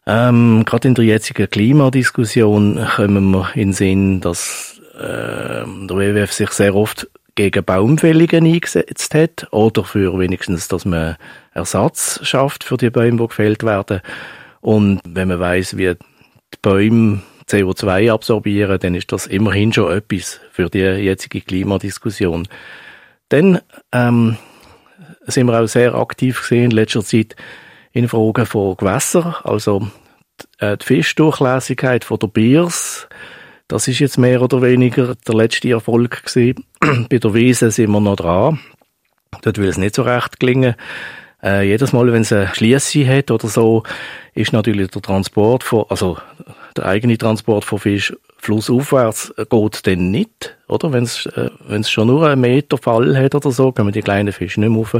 Ähm, 0.04 0.64
Gerade 0.66 0.88
in 0.88 0.94
der 0.94 1.04
jetzigen 1.04 1.48
Klimadiskussion 1.48 2.84
kommen 2.96 3.30
wir 3.30 3.52
in 3.54 3.68
den 3.68 3.72
Sinn, 3.72 4.20
dass 4.20 4.80
äh, 4.94 5.64
der 5.64 5.96
WWF 5.96 6.32
sich 6.32 6.50
sehr 6.50 6.74
oft 6.74 7.08
gegen 7.34 7.64
Baumfällungen 7.64 8.46
eingesetzt 8.46 9.14
hat 9.14 9.46
oder 9.52 9.84
für 9.84 10.18
wenigstens, 10.18 10.68
dass 10.68 10.84
man 10.84 11.16
Ersatz 11.52 12.20
schafft 12.22 12.64
für 12.64 12.76
die 12.76 12.90
Bäume, 12.90 13.18
die 13.18 13.26
gefällt 13.28 13.62
werden. 13.62 14.00
Und 14.60 15.00
wenn 15.04 15.28
man 15.28 15.40
weiß, 15.40 15.76
wie 15.76 15.94
die 15.94 16.58
Bäume 16.60 17.22
CO2 17.48 18.12
absorbieren, 18.12 18.78
dann 18.78 18.94
ist 18.94 19.12
das 19.12 19.26
immerhin 19.26 19.72
schon 19.72 19.92
etwas 19.92 20.40
für 20.52 20.68
die 20.68 20.78
jetzige 20.78 21.40
Klimadiskussion. 21.40 22.46
Dann 23.28 23.60
ähm, 23.92 24.36
sind 25.26 25.46
wir 25.46 25.60
auch 25.60 25.66
sehr 25.66 25.94
aktiv 25.94 26.40
gesehen 26.40 26.66
in 26.66 26.70
letzter 26.70 27.02
Zeit 27.02 27.36
in 27.92 28.08
Fragen 28.08 28.46
von 28.46 28.76
Gewässer, 28.76 29.40
also 29.44 29.88
die 30.60 30.76
Fischdurchlässigkeit 30.80 32.04
von 32.04 32.18
der 32.18 32.28
Biers. 32.28 33.08
Das 33.72 33.88
ist 33.88 34.00
jetzt 34.00 34.18
mehr 34.18 34.42
oder 34.42 34.60
weniger 34.60 35.14
der 35.26 35.34
letzte 35.34 35.70
Erfolg 35.70 36.24
gewesen. 36.26 36.66
Bei 37.08 37.16
der 37.16 37.32
Wiese 37.32 37.70
sind 37.70 37.90
wir 37.90 38.00
noch 38.00 38.16
dran. 38.16 38.60
Dort 39.40 39.56
will 39.56 39.70
es 39.70 39.78
nicht 39.78 39.94
so 39.94 40.02
recht 40.02 40.38
gelingen. 40.38 40.74
Äh, 41.42 41.66
jedes 41.68 41.94
Mal, 41.94 42.12
wenn 42.12 42.20
es 42.20 42.34
eine 42.34 42.54
Schliesse 42.54 43.08
hat 43.08 43.30
oder 43.30 43.48
so, 43.48 43.82
ist 44.34 44.52
natürlich 44.52 44.90
der 44.90 45.00
Transport 45.00 45.64
von, 45.64 45.86
also 45.88 46.18
der 46.76 46.84
eigene 46.84 47.16
Transport 47.16 47.64
von 47.64 47.78
Fisch 47.78 48.14
flussaufwärts 48.36 49.32
geht 49.48 49.86
dann 49.86 50.10
nicht, 50.10 50.54
oder? 50.68 50.92
Wenn 50.92 51.04
es, 51.04 51.24
äh, 51.24 51.84
schon 51.84 52.08
nur 52.08 52.28
einen 52.28 52.42
Meter 52.42 52.76
Fall 52.76 53.16
hat 53.16 53.34
oder 53.34 53.52
so, 53.52 53.72
können 53.72 53.92
die 53.92 54.02
kleinen 54.02 54.34
Fische 54.34 54.60
nicht 54.60 54.68
mehr 54.68 54.80
rauf. 54.80 54.98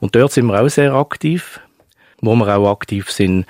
Und 0.00 0.14
dort 0.14 0.32
sind 0.32 0.46
wir 0.46 0.58
auch 0.58 0.68
sehr 0.68 0.94
aktiv. 0.94 1.60
Wo 2.22 2.34
wir 2.34 2.56
auch 2.56 2.70
aktiv 2.72 3.10
sind, 3.10 3.44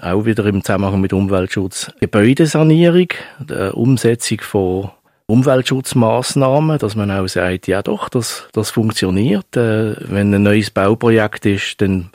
auch 0.00 0.24
wieder 0.24 0.44
im 0.46 0.62
Zusammenhang 0.62 1.00
mit 1.00 1.12
Umweltschutz. 1.12 1.92
Gebäudesanierung, 2.00 3.08
die 3.40 3.70
Umsetzung 3.72 4.40
von 4.40 4.90
Umweltschutzmaßnahmen, 5.26 6.78
dass 6.78 6.96
man 6.96 7.10
auch 7.10 7.26
sagt, 7.26 7.66
ja 7.66 7.82
doch, 7.82 8.08
das, 8.08 8.48
das 8.52 8.70
funktioniert. 8.70 9.56
Äh, 9.56 9.96
wenn 10.10 10.34
ein 10.34 10.42
neues 10.42 10.70
Bauprojekt 10.70 11.46
ist, 11.46 11.80
dann 11.80 12.10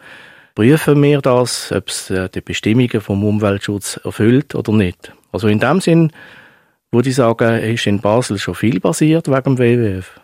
prüfen 0.55 1.01
wir 1.01 1.21
das, 1.21 1.71
ob 1.71 1.87
es 1.89 2.09
äh, 2.09 2.29
die 2.29 2.41
Bestimmungen 2.41 3.01
vom 3.01 3.23
Umweltschutz 3.23 3.99
erfüllt 4.03 4.55
oder 4.55 4.71
nicht. 4.71 5.13
Also 5.31 5.47
in 5.47 5.59
dem 5.59 5.81
Sinn 5.81 6.11
würde 6.91 7.09
ich 7.09 7.15
sagen, 7.15 7.59
ist 7.59 7.87
in 7.87 8.01
Basel 8.01 8.37
schon 8.37 8.55
viel 8.55 8.79
passiert 8.79 9.27
wegen 9.27 9.55
dem 9.55 9.57
WWF. 9.57 10.19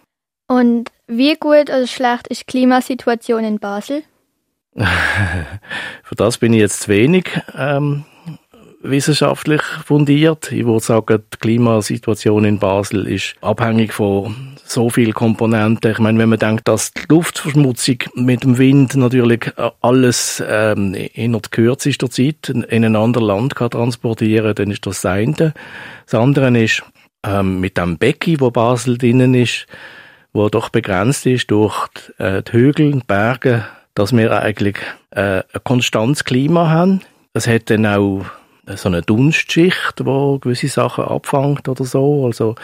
Und 0.48 0.92
wie 1.08 1.36
gut 1.36 1.70
oder 1.70 1.88
schlecht 1.88 2.28
ist 2.28 2.42
die 2.42 2.46
Klimasituation 2.46 3.44
in 3.44 3.60
Basel? 3.60 4.04
Für 6.04 6.16
das 6.16 6.38
bin 6.38 6.54
ich 6.54 6.60
jetzt 6.60 6.82
zu 6.82 6.90
wenig 6.90 7.26
ähm, 7.58 8.06
wissenschaftlich 8.82 9.62
fundiert. 9.62 10.52
Ich 10.52 10.66
würde 10.66 10.84
sagen, 10.84 11.24
die 11.34 11.38
Klimasituation 11.38 12.46
in 12.46 12.60
Basel 12.60 13.08
ist 13.08 13.36
abhängig 13.42 13.94
von 13.94 14.36
so 14.66 14.90
vielen 14.90 15.14
Komponenten. 15.14 15.92
Ich 15.92 16.00
meine, 16.00 16.20
wenn 16.20 16.30
man 16.30 16.40
denkt, 16.40 16.68
dass 16.68 16.92
die 16.92 17.02
Luftverschmutzung 17.10 17.98
mit 18.16 18.44
dem 18.44 18.58
Wind 18.58 18.96
natürlich 18.96 19.52
alles 19.82 20.44
ähm, 20.46 20.94
in 20.96 21.32
der 21.34 21.42
kürzester 21.42 22.10
Zeit 22.10 22.50
in 22.50 22.86
ein 22.86 22.96
anderes 22.96 23.28
Land 23.28 23.56
kann 23.56 23.72
transportieren, 23.72 24.56
dann 24.56 24.72
ist 24.72 24.86
das 24.86 25.02
das 25.02 25.12
eine. 25.12 25.54
Das 26.06 26.20
andere 26.20 26.58
ist 26.60 26.84
ähm, 27.26 27.60
mit 27.60 27.78
dem 27.78 27.98
Becken, 27.98 28.40
wo 28.40 28.52
Basel 28.52 28.98
drinnen 28.98 29.34
ist, 29.34 29.66
wo 30.34 30.50
doch 30.50 30.70
begrenzt 30.70 31.26
ist 31.26 31.52
durch 31.52 31.88
die, 32.20 32.24
äh, 32.24 32.44
die 32.44 32.52
Hügel, 32.52 32.92
die 32.94 33.02
Berge, 33.06 33.66
dass 33.96 34.16
wir 34.16 34.32
eigentlich 34.32 34.78
äh, 35.12 35.40
ein 35.40 35.64
konstantes 35.64 36.24
Klima 36.24 36.70
haben. 36.70 37.02
Es 37.34 37.48
hat 37.48 37.70
dann 37.70 37.86
auch 37.86 38.26
so 38.76 38.90
eine 38.90 39.02
Dunstschicht, 39.02 40.00
die 40.00 40.38
gewisse 40.42 40.68
Sachen 40.68 41.04
abfängt 41.06 41.68
oder 41.68 41.84
so. 41.84 42.26
Also 42.26 42.56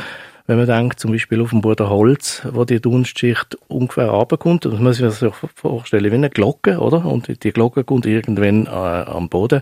wenn 0.49 0.57
man 0.57 0.65
denkt, 0.65 0.99
zum 0.99 1.11
Beispiel 1.11 1.41
auf 1.41 1.51
dem 1.51 1.61
Boden 1.61 1.89
Holz, 1.89 2.41
wo 2.51 2.65
die 2.65 2.81
Dunstschicht 2.81 3.55
ungefähr 3.67 4.09
runterkommt, 4.09 4.65
das 4.65 4.79
muss 4.79 4.99
man 4.99 5.11
sich 5.11 5.33
vorstellen 5.53 6.11
wie 6.11 6.15
eine 6.15 6.31
Glocke, 6.31 6.79
oder? 6.79 7.05
Und 7.05 7.43
die 7.43 7.51
Glocke 7.51 7.83
kommt 7.83 8.07
irgendwann 8.07 8.65
äh, 8.65 8.69
am 8.69 9.29
Boden. 9.29 9.61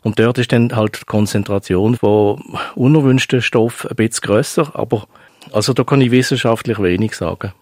Und 0.00 0.18
dort 0.18 0.38
ist 0.38 0.52
dann 0.52 0.74
halt 0.74 1.02
die 1.02 1.04
Konzentration 1.04 1.96
von 1.96 2.42
unerwünschten 2.74 3.42
Stoffen 3.42 3.90
ein 3.90 3.96
bisschen 3.96 4.22
grösser, 4.22 4.70
aber 4.74 5.06
also 5.52 5.74
da 5.74 5.84
kann 5.84 6.00
ich 6.00 6.10
wissenschaftlich 6.10 6.78
wenig 6.78 7.14
sagen. 7.14 7.52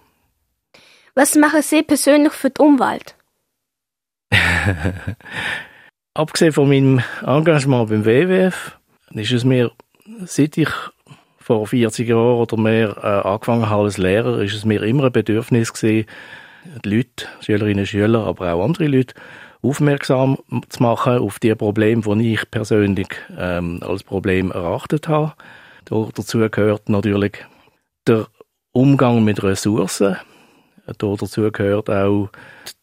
Was 1.17 1.35
machen 1.35 1.63
Sie 1.63 1.83
persönlich 1.83 2.33
für 2.35 2.51
die 2.51 2.61
Umwelt? 2.61 3.17
Abgesehen 6.15 6.53
von 6.53 6.69
meinem 6.69 7.03
Engagement 7.25 7.89
beim 7.89 8.05
WWF, 8.05 8.79
ist 9.15 9.33
es 9.33 9.45
mir, 9.45 9.71
seit 10.25 10.57
ich 10.57 10.71
vor 11.39 11.67
40 11.67 12.09
Jahren 12.09 12.39
oder 12.39 12.57
mehr 12.57 12.97
äh, 13.03 13.29
angefangen 13.29 13.69
habe 13.69 13.85
als 13.85 13.99
Lehrer, 13.99 14.41
ist 14.41 14.55
es 14.55 14.65
mir 14.65 14.83
immer 14.83 15.05
ein 15.05 15.13
Bedürfnis 15.13 15.73
gewesen, 15.73 16.07
die 16.85 16.89
Leute, 16.89 17.27
Schülerinnen 17.41 17.81
und 17.81 17.87
Schüler, 17.87 18.27
aber 18.27 18.53
auch 18.53 18.65
andere 18.65 18.87
Leute, 18.87 19.15
aufmerksam 19.63 20.39
zu 20.69 20.83
machen 20.83 21.19
auf 21.19 21.39
die 21.39 21.55
Probleme, 21.55 22.03
die 22.03 22.35
ich 22.35 22.51
persönlich 22.51 23.09
ähm, 23.37 23.81
als 23.83 24.05
Problem 24.05 24.51
erachtet 24.51 25.09
habe. 25.09 25.35
Dazu 25.85 26.39
gehört 26.51 26.89
natürlich 26.89 27.45
der 28.07 28.27
Umgang 28.73 29.25
mit 29.25 29.43
Ressourcen, 29.43 30.17
da 30.99 31.15
dazu 31.19 31.51
gehört 31.51 31.91
auch, 31.91 32.31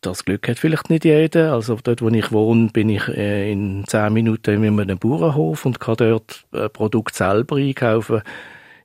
das 0.02 0.26
Glück 0.26 0.48
hat 0.48 0.60
vielleicht 0.60 0.90
nicht 0.90 1.06
jeder. 1.06 1.54
Also 1.54 1.78
dort, 1.82 2.02
wo 2.02 2.10
ich 2.10 2.32
wohne, 2.32 2.70
bin 2.72 2.90
ich 2.90 3.08
äh, 3.08 3.52
in 3.52 3.86
zehn 3.88 4.14
Minuten 4.14 4.64
in 4.64 4.80
einem 4.80 4.98
Bauernhof 4.98 5.66
und 5.66 5.80
kann 5.80 5.98
dort 5.98 6.46
ein 6.52 6.62
äh, 6.62 6.70
Produkt 6.70 7.16
selber 7.16 7.58
einkaufen. 7.58 8.22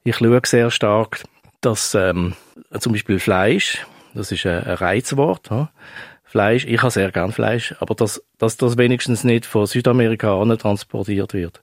Ich 0.05 0.17
schaue 0.17 0.41
sehr 0.45 0.71
stark, 0.71 1.23
dass 1.61 1.95
ähm, 1.95 2.35
zum 2.79 2.93
Beispiel 2.93 3.19
Fleisch 3.19 3.87
das 4.15 4.33
ist 4.33 4.47
ein, 4.47 4.59
Reizwort. 4.59 5.49
Ja. 5.51 5.71
Fleisch, 6.25 6.65
ich 6.67 6.81
habe 6.81 6.91
sehr 6.91 7.13
gern 7.13 7.33
Fleisch, 7.33 7.75
aber 7.79 7.95
dass, 7.95 8.23
dass 8.39 8.57
das 8.57 8.79
wenigstens 8.79 9.25
nicht 9.25 9.45
von 9.45 9.67
Südamerikanern 9.67 10.59
transportiert 10.59 11.35
wird. 11.35 11.61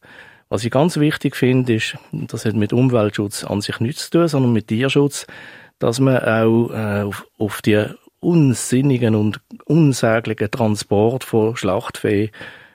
Was 0.50 0.64
ich 0.64 0.72
ganz 0.72 0.98
wichtig 0.98 1.36
finde, 1.36 1.76
ist, 1.76 1.98
das 2.12 2.46
hat 2.46 2.56
mit 2.56 2.74
Umweltschutz 2.74 3.44
an 3.44 3.62
sich 3.62 3.80
nichts 3.80 4.06
zu 4.06 4.20
tun, 4.20 4.28
sondern 4.28 4.54
mit 4.54 4.68
Tierschutz, 4.68 5.28
dass 5.80 6.00
man 6.00 6.20
auch 6.20 6.70
äh, 6.72 7.04
auf, 7.04 7.26
auf 7.38 7.62
die 7.62 7.86
unsinnigen 8.20 9.16
und 9.16 9.40
unsäglichen 9.66 10.52
Transport 10.52 11.24
von 11.24 11.56
Schlachtvieh 11.56 12.32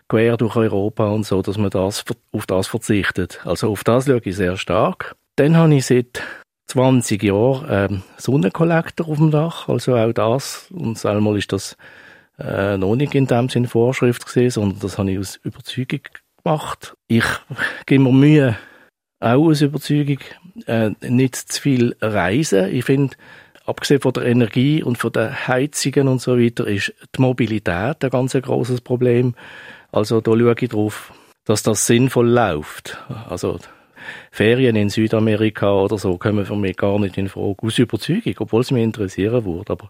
quer 0.08 0.36
durch 0.36 0.56
Europa 0.56 1.08
und 1.08 1.24
so, 1.24 1.42
dass 1.42 1.58
man 1.58 1.70
das, 1.70 2.04
auf 2.32 2.46
das 2.46 2.66
verzichtet. 2.66 3.40
Also 3.44 3.70
auf 3.70 3.84
das 3.84 4.06
schaue 4.06 4.20
ich 4.24 4.36
sehr 4.36 4.56
stark. 4.56 5.16
Dann 5.36 5.56
habe 5.56 5.74
ich 5.74 5.86
seit 5.86 6.22
20 6.66 7.22
Jahren 7.22 7.66
ähm, 7.68 8.02
Sonnenkollektor 8.16 9.08
auf 9.08 9.18
dem 9.18 9.30
Dach, 9.30 9.68
also 9.68 9.96
auch 9.96 10.12
das. 10.12 10.68
Und 10.70 11.04
einmal 11.04 11.36
ist 11.38 11.52
das 11.52 11.76
äh, 12.38 12.76
noch 12.76 12.96
nicht 12.96 13.14
in 13.14 13.26
dem 13.26 13.48
Sinne 13.48 13.68
Vorschrift 13.68 14.26
gesehen, 14.26 14.50
sondern 14.50 14.80
das 14.80 14.98
habe 14.98 15.12
ich 15.12 15.18
aus 15.18 15.36
Überzeugung 15.42 16.00
gemacht. 16.42 16.96
Ich 17.06 17.24
gebe 17.86 18.04
mir 18.04 18.12
Mühe, 18.12 18.56
auch 19.20 19.46
aus 19.46 19.62
Überzeugung, 19.62 20.18
äh, 20.66 20.90
nicht 21.02 21.36
zu 21.36 21.60
viel 21.60 21.96
reisen. 22.00 22.74
Ich 22.74 22.84
finde, 22.84 23.16
abgesehen 23.64 24.00
von 24.00 24.12
der 24.12 24.26
Energie 24.26 24.82
und 24.82 24.98
von 24.98 25.12
den 25.12 25.32
Heizungen 25.46 26.08
und 26.08 26.20
so 26.20 26.38
weiter, 26.38 26.66
ist 26.66 26.92
die 27.16 27.20
Mobilität 27.20 28.04
ein 28.04 28.10
ganz 28.10 28.32
großes 28.32 28.80
Problem. 28.80 29.34
Also 29.92 30.20
da 30.20 30.32
schaue 30.32 30.54
ich 30.58 30.68
drauf, 30.68 31.12
dass 31.44 31.62
das 31.62 31.86
sinnvoll 31.86 32.28
läuft. 32.28 32.98
Also 33.28 33.58
Ferien 34.30 34.76
in 34.76 34.90
Südamerika 34.90 35.72
oder 35.72 35.98
so 35.98 36.18
kommen 36.18 36.44
für 36.44 36.56
mich 36.56 36.76
gar 36.76 36.98
nicht 36.98 37.16
in 37.16 37.28
Frage. 37.28 37.56
Aus 37.62 37.78
Überzeugung, 37.78 38.34
obwohl 38.38 38.60
es 38.60 38.70
mich 38.70 38.82
interessieren 38.82 39.44
würde, 39.44 39.72
aber 39.72 39.88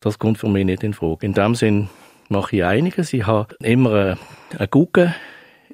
das 0.00 0.18
kommt 0.18 0.38
für 0.38 0.48
mich 0.48 0.66
nicht 0.66 0.82
in 0.82 0.92
Frage. 0.92 1.24
In 1.24 1.32
dem 1.32 1.54
Sinn 1.54 1.88
mache 2.28 2.56
ich 2.56 2.64
einiges. 2.64 3.12
Ich 3.12 3.26
habe 3.26 3.54
immer 3.60 3.90
eine, 3.90 4.18
eine 4.58 4.68
Gugge 4.68 5.14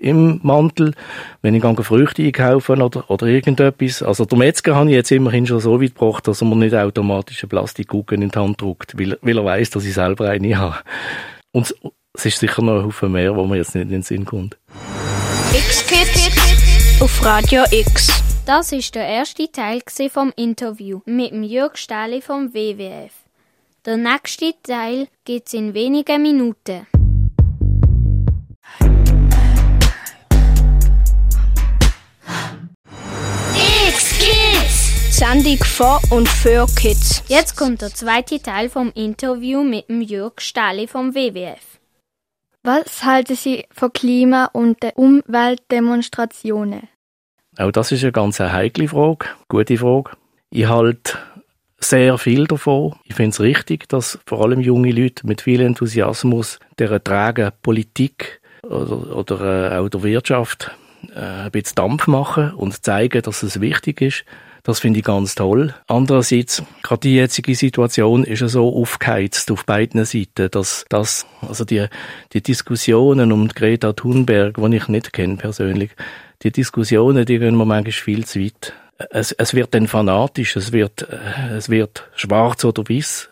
im 0.01 0.41
Mantel, 0.43 0.95
wenn 1.43 1.55
ich 1.55 1.63
Früchte 1.63 2.23
einkaufe 2.23 2.73
oder, 2.73 3.09
oder 3.11 3.27
irgendetwas. 3.27 4.03
Also 4.03 4.25
der 4.25 4.39
Metzger 4.39 4.75
habe 4.75 4.89
ich 4.89 4.97
jetzt 4.97 5.13
immerhin 5.13 5.47
schon 5.47 5.61
so 5.61 5.81
weit 5.81 5.95
gebracht, 5.95 6.27
dass 6.27 6.41
er 6.41 6.47
mir 6.47 6.57
nicht 6.57 6.75
automatisch 6.75 7.43
eine 7.45 7.49
Plastikgugge 7.49 8.15
in 8.15 8.29
die 8.29 8.39
Hand 8.39 8.61
drückt, 8.61 8.99
weil, 8.99 9.19
weil 9.21 9.37
er 9.37 9.45
weiß, 9.45 9.71
dass 9.71 9.85
ich 9.85 9.95
selber 9.95 10.31
eine 10.31 10.59
habe. 10.59 10.79
Und 11.53 11.75
es 12.15 12.27
ist 12.27 12.39
sicher 12.39 12.63
noch 12.63 12.81
ein 12.81 12.87
Haufen 12.87 13.13
mehr, 13.13 13.37
wo 13.37 13.45
mir 13.45 13.59
jetzt 13.59 13.75
nicht 13.75 13.85
in 13.85 13.91
den 13.91 14.03
Sinn 14.03 14.25
kommt. 14.25 14.57
X-Kids 15.53 17.01
auf 17.01 17.25
Radio 17.25 17.63
X. 17.71 18.09
Das 18.47 18.73
ist 18.73 18.95
der 18.95 19.07
erste 19.07 19.51
Teil 19.53 19.83
vom 20.11 20.33
Interview 20.35 21.01
mit 21.05 21.31
dem 21.31 21.43
Jörg 21.43 21.77
Stähli 21.77 22.23
vom 22.23 22.55
WWF. 22.55 23.13
Der 23.85 23.97
nächste 23.97 24.55
Teil 24.63 25.09
gibt's 25.25 25.53
in 25.53 25.75
wenigen 25.75 26.23
Minuten. 26.23 26.87
Sendung 35.21 35.59
von 35.59 35.99
und 36.19 36.27
für 36.27 36.65
Kids. 36.77 37.23
Jetzt 37.29 37.55
kommt 37.55 37.83
der 37.83 37.91
zweite 37.91 38.41
Teil 38.41 38.71
vom 38.71 38.91
Interview 38.95 39.63
mit 39.63 39.91
dem 39.91 40.01
Jörg 40.01 40.41
Stähli 40.41 40.87
vom 40.87 41.15
WWF. 41.15 41.79
Was 42.63 43.05
halten 43.05 43.37
Sie 43.37 43.67
von 43.71 43.93
Klima- 43.93 44.47
und 44.55 44.79
Umweltdemonstrationen? 44.95 46.89
Auch 47.59 47.71
das 47.71 47.93
ist 47.93 48.03
eine 48.03 48.13
ganz 48.13 48.41
heikle 48.41 48.89
Frage, 48.89 49.27
gute 49.49 49.77
Frage. 49.77 50.13
Ich 50.49 50.67
halte 50.67 51.19
sehr 51.79 52.17
viel 52.17 52.47
davon. 52.47 52.95
Ich 53.05 53.15
finde 53.15 53.35
es 53.35 53.41
richtig, 53.41 53.91
dass 53.91 54.19
vor 54.25 54.43
allem 54.43 54.63
junge 54.63 54.91
Leute 54.91 55.27
mit 55.27 55.43
viel 55.43 55.61
Enthusiasmus 55.61 56.59
der 56.79 57.05
tragen 57.05 57.53
Politik 57.61 58.41
oder, 58.63 59.15
oder 59.15 59.75
äh, 59.75 59.77
auch 59.77 59.91
der 59.91 60.03
Wirtschaft 60.03 60.71
äh, 61.15 61.21
ein 61.21 61.51
bisschen 61.51 61.75
Dampf 61.75 62.07
machen 62.07 62.55
und 62.55 62.83
zeigen, 62.83 63.21
dass 63.21 63.43
es 63.43 63.61
wichtig 63.61 64.01
ist. 64.01 64.25
Das 64.63 64.81
finde 64.81 64.99
ich 64.99 65.05
ganz 65.05 65.35
toll. 65.35 65.75
Andererseits, 65.87 66.63
gerade 66.83 67.01
die 67.01 67.15
jetzige 67.15 67.55
Situation 67.55 68.25
ist 68.25 68.41
ja 68.41 68.49
so 68.49 68.75
aufgeheizt 68.75 69.51
auf 69.51 69.65
beiden 69.65 70.05
Seiten, 70.05 70.51
dass 70.51 70.85
das, 70.89 71.27
also 71.41 71.65
die, 71.65 71.87
die 72.33 72.43
Diskussionen 72.43 73.33
um 73.33 73.49
Greta 73.49 73.93
Thunberg, 73.93 74.57
die 74.57 74.77
ich 74.77 74.89
nicht 74.89 75.13
kenne 75.13 75.37
persönlich, 75.37 75.91
die 76.43 76.51
Diskussionen, 76.51 77.25
die 77.25 77.39
gehen 77.39 77.57
mir 77.57 77.65
manchmal 77.65 77.93
viel 77.93 78.25
zu 78.25 78.41
weit. 78.41 78.75
Es, 79.11 79.33
es 79.33 79.55
wird 79.55 79.75
dann 79.75 79.89
fanatisch, 79.89 80.57
es 80.57 80.73
wird, 80.73 81.07
es 81.57 81.71
wird 81.71 82.05
schwarz 82.15 82.65
oder 82.65 82.83
weiß. 82.89 83.31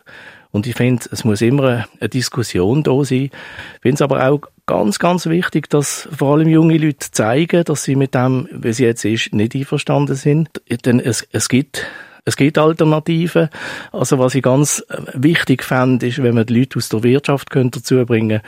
Und 0.51 0.65
ich 0.65 0.75
finde, 0.75 1.05
es 1.11 1.23
muss 1.23 1.41
immer 1.41 1.85
eine 1.99 2.09
Diskussion 2.09 2.81
da 2.81 3.03
sein. 3.03 3.25
Ich 3.25 3.81
finde 3.81 3.95
es 3.95 4.01
aber 4.01 4.27
auch 4.27 4.41
ganz, 4.69 4.99
ganz 4.99 5.25
wichtig, 5.25 5.69
dass 5.69 6.07
vor 6.15 6.35
allem 6.35 6.47
junge 6.47 6.77
Leute 6.77 7.11
zeigen, 7.11 7.63
dass 7.63 7.83
sie 7.83 7.95
mit 7.95 8.13
dem, 8.13 8.47
wie 8.51 8.69
es 8.69 8.77
jetzt 8.77 9.03
ist, 9.03 9.33
nicht 9.33 9.55
einverstanden 9.55 10.15
sind. 10.15 10.49
Denn 10.85 10.99
es, 10.99 11.27
es 11.31 11.49
gibt 11.49 11.85
es 12.25 12.35
gibt 12.35 12.59
Alternativen. 12.59 13.49
Also 13.91 14.19
was 14.19 14.35
ich 14.35 14.43
ganz 14.43 14.85
wichtig 15.13 15.63
fände, 15.63 16.07
ist, 16.07 16.21
wenn 16.21 16.35
man 16.35 16.45
die 16.45 16.59
Leute 16.59 16.77
aus 16.77 16.89
der 16.89 17.01
Wirtschaft 17.03 17.49
dazu 17.53 18.05
bringen 18.05 18.41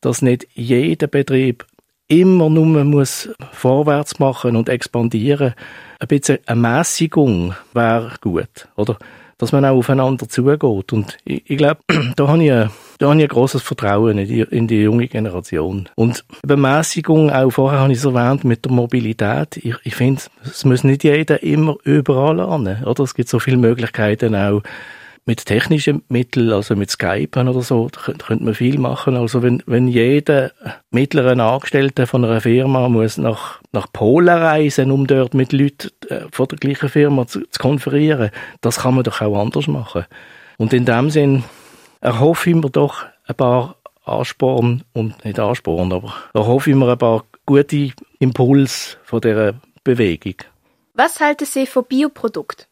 dass 0.00 0.22
nicht 0.22 0.46
jeder 0.54 1.08
Betrieb 1.08 1.66
immer 2.08 2.48
nur 2.48 2.84
muss 2.84 3.28
vorwärts 3.50 4.18
machen 4.18 4.54
und 4.54 4.68
expandieren. 4.68 5.54
Ein 5.98 6.08
bisschen 6.08 6.38
eine 6.46 6.60
Mäßigung 6.60 7.54
wäre 7.72 8.12
gut, 8.20 8.68
oder? 8.76 8.98
Dass 9.38 9.52
man 9.52 9.64
auch 9.64 9.76
aufeinander 9.76 10.28
zugeht. 10.28 10.92
Und 10.92 11.18
ich, 11.24 11.50
ich 11.50 11.58
glaube, 11.58 11.80
da 12.16 12.28
habe 12.28 12.44
ich, 12.44 12.52
ein, 12.52 12.70
da 12.98 13.08
habe 13.08 13.16
ich 13.16 13.24
ein 13.24 13.28
grosses 13.28 13.62
Vertrauen 13.62 14.18
in 14.18 14.28
die, 14.28 14.40
in 14.40 14.66
die 14.66 14.82
junge 14.82 15.08
Generation. 15.08 15.88
Und 15.94 16.24
Bemäßigung, 16.42 17.30
auch 17.30 17.50
vorher 17.50 17.80
habe 17.80 17.92
ich 17.92 17.98
es 17.98 18.04
erwähnt, 18.04 18.44
mit 18.44 18.64
der 18.64 18.72
Mobilität. 18.72 19.56
Ich, 19.58 19.74
ich 19.84 19.94
finde, 19.94 20.22
es 20.44 20.64
muss 20.64 20.84
nicht 20.84 21.04
jeder 21.04 21.42
immer 21.42 21.76
überall 21.84 22.40
an, 22.40 22.82
oder? 22.84 23.04
Es 23.04 23.14
gibt 23.14 23.28
so 23.28 23.38
viele 23.38 23.58
Möglichkeiten 23.58 24.34
auch, 24.34 24.62
mit 25.26 25.44
technischen 25.44 26.04
Mitteln, 26.08 26.52
also 26.52 26.76
mit 26.76 26.90
Skype 26.90 27.38
oder 27.38 27.60
so, 27.60 27.88
da 27.88 28.00
könnte 28.00 28.44
man 28.44 28.54
viel 28.54 28.78
machen. 28.78 29.16
Also 29.16 29.42
wenn, 29.42 29.60
wenn 29.66 29.88
jeder 29.88 30.52
mittlere 30.90 31.32
Angestellte 31.42 32.06
von 32.06 32.24
einer 32.24 32.40
Firma 32.40 32.88
muss 32.88 33.18
nach, 33.18 33.60
nach 33.72 33.92
Polen 33.92 34.28
reisen, 34.28 34.92
um 34.92 35.08
dort 35.08 35.34
mit 35.34 35.52
Leuten 35.52 35.90
äh, 36.08 36.20
von 36.30 36.46
der 36.46 36.58
gleichen 36.58 36.88
Firma 36.88 37.26
zu, 37.26 37.40
zu 37.40 37.60
konferieren, 37.60 38.30
das 38.60 38.78
kann 38.78 38.94
man 38.94 39.02
doch 39.02 39.20
auch 39.20 39.38
anders 39.38 39.66
machen. 39.66 40.06
Und 40.58 40.72
in 40.72 40.84
dem 40.84 41.10
Sinn 41.10 41.42
erhoffe 42.00 42.50
ich 42.50 42.56
mir 42.56 42.70
doch 42.70 43.04
ein 43.26 43.34
paar 43.34 43.76
Ansporn 44.04 44.84
und 44.92 45.24
nicht 45.24 45.40
Ansporn, 45.40 45.92
aber 45.92 46.14
erhoffe 46.34 46.70
ich 46.70 46.76
mir 46.76 46.92
ein 46.92 46.98
paar 46.98 47.24
gute 47.44 47.90
Impulse 48.20 48.96
von 49.02 49.20
dieser 49.20 49.54
Bewegung. 49.82 50.36
Was 50.94 51.18
halten 51.18 51.46
Sie 51.46 51.66
von 51.66 51.84
Bioprodukten? 51.84 52.66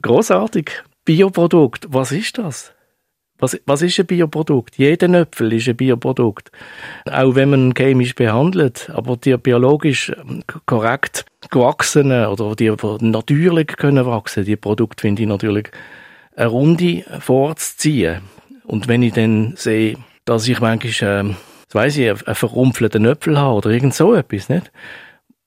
Großartig. 0.00 0.82
Bioprodukt, 1.04 1.86
was 1.90 2.12
ist 2.12 2.38
das? 2.38 2.72
Was, 3.38 3.60
was 3.66 3.82
ist 3.82 3.98
ein 3.98 4.06
Bioprodukt? 4.06 4.76
Jeder 4.78 5.08
Äpfel 5.20 5.52
ist 5.52 5.68
ein 5.68 5.76
Bioprodukt. 5.76 6.50
Auch 7.10 7.34
wenn 7.34 7.50
man 7.50 7.74
chemisch 7.74 8.14
behandelt, 8.14 8.88
aber 8.90 9.16
die 9.16 9.36
biologisch 9.36 10.10
ähm, 10.10 10.42
korrekt 10.64 11.26
gewachsenen 11.50 12.26
oder 12.26 12.54
die 12.54 12.72
natürlich 13.00 13.66
können 13.66 14.06
wachsen, 14.06 14.44
die 14.44 14.56
Produkte 14.56 15.02
finde 15.02 15.22
ich 15.22 15.28
natürlich 15.28 15.70
eine 16.36 16.46
Runde 16.46 17.04
vorzuziehen. 17.20 18.22
Und 18.64 18.88
wenn 18.88 19.02
ich 19.02 19.12
dann 19.12 19.54
sehe, 19.56 19.96
dass 20.24 20.48
ich 20.48 20.60
manchmal, 20.60 21.20
ähm, 21.20 21.36
weiß 21.72 21.98
ich, 21.98 22.26
einen 22.26 22.34
verrumpfelten 22.34 23.04
Äpfel 23.04 23.38
habe 23.38 23.56
oder 23.56 23.70
irgend 23.70 23.94
so 23.94 24.14
etwas, 24.14 24.48
nicht? 24.48 24.70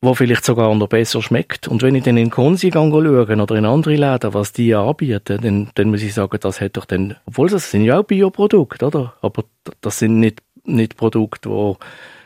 Wo 0.02 0.14
vielleicht 0.14 0.46
sogar 0.46 0.74
noch 0.76 0.88
besser 0.88 1.22
schmeckt. 1.22 1.68
Und 1.68 1.82
wenn 1.82 1.96
ich 1.96 2.04
dann 2.04 2.18
in 2.18 2.30
Konsi 2.30 2.72
schaue 2.72 3.10
oder 3.10 3.56
in 3.56 3.66
andere 3.66 3.96
Läden, 3.96 4.34
was 4.34 4.54
die 4.54 4.76
anbieten, 4.76 5.40
dann, 5.42 5.70
dann 5.74 5.90
muss 5.90 6.04
ich 6.04 6.14
sagen, 6.14 6.38
das 6.40 6.62
hat 6.62 6.78
doch 6.78 6.86
dann, 6.86 7.16
obwohl 7.26 7.50
das 7.50 7.72
sind 7.72 7.84
ja 7.84 8.00
auch 8.00 8.04
Bioprodukte, 8.04 8.86
oder? 8.86 9.14
Aber 9.22 9.44
das 9.82 10.00
sind 10.00 10.20
nicht, 10.20 10.44
nicht 10.66 10.98
Produkte, 10.98 11.50
wo, 11.50 11.78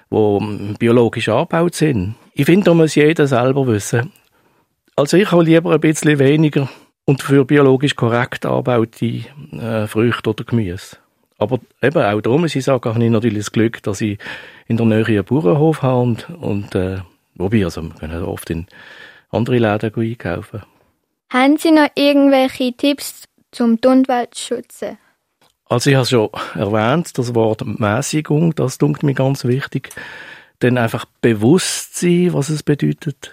wo 0.09 0.41
biologisch 0.79 1.29
angebaut 1.29 1.75
sind. 1.75 2.15
Ich 2.33 2.45
finde, 2.45 2.65
da 2.65 2.73
muss 2.73 2.95
jeder 2.95 3.27
selber 3.27 3.65
wissen. 3.67 4.11
Also 4.95 5.17
ich 5.17 5.31
habe 5.31 5.43
lieber 5.43 5.71
ein 5.71 5.79
bisschen 5.79 6.19
weniger 6.19 6.69
und 7.05 7.23
für 7.23 7.45
biologisch 7.45 7.95
korrekt 7.95 8.45
angebaute 8.45 9.23
äh, 9.53 9.87
Früchte 9.87 10.29
oder 10.29 10.43
Gemüse. 10.43 10.97
Aber 11.37 11.59
eben 11.81 12.03
auch 12.03 12.21
da 12.21 12.29
muss 12.37 12.55
ich 12.55 12.65
sagen, 12.65 12.93
habe 12.93 13.03
ich 13.03 13.09
natürlich 13.09 13.39
das 13.39 13.51
Glück, 13.51 13.81
dass 13.83 14.01
ich 14.01 14.19
in 14.67 14.77
der 14.77 14.85
Nähe 14.85 15.05
einen 15.05 15.23
Bauernhof 15.23 15.81
habe 15.81 16.01
und, 16.01 16.29
und 16.29 16.75
äh, 16.75 16.99
Wobei, 17.35 17.63
also 17.63 17.83
wir 17.83 17.91
können 17.91 18.23
oft 18.23 18.49
in 18.49 18.67
andere 19.29 19.57
Läden 19.57 19.93
einkaufen. 19.95 20.63
Haben 21.29 21.57
Sie 21.57 21.71
noch 21.71 21.89
irgendwelche 21.95 22.73
Tipps 22.73 23.23
zum 23.51 23.79
die 23.79 23.87
Umwelt 23.87 24.35
zu 24.35 24.55
schützen? 24.55 24.97
Also 25.65 25.89
ich 25.89 25.95
habe 25.95 26.05
schon 26.05 26.29
erwähnt, 26.55 27.17
das 27.17 27.33
Wort 27.33 27.65
Mäßigung, 27.65 28.53
das 28.55 28.77
dunkelt 28.77 29.03
mir 29.03 29.13
ganz 29.13 29.45
wichtig. 29.45 29.89
Dann 30.59 30.77
einfach 30.77 31.05
bewusst 31.21 31.97
sein, 31.97 32.33
was 32.33 32.49
es 32.49 32.63
bedeutet. 32.63 33.31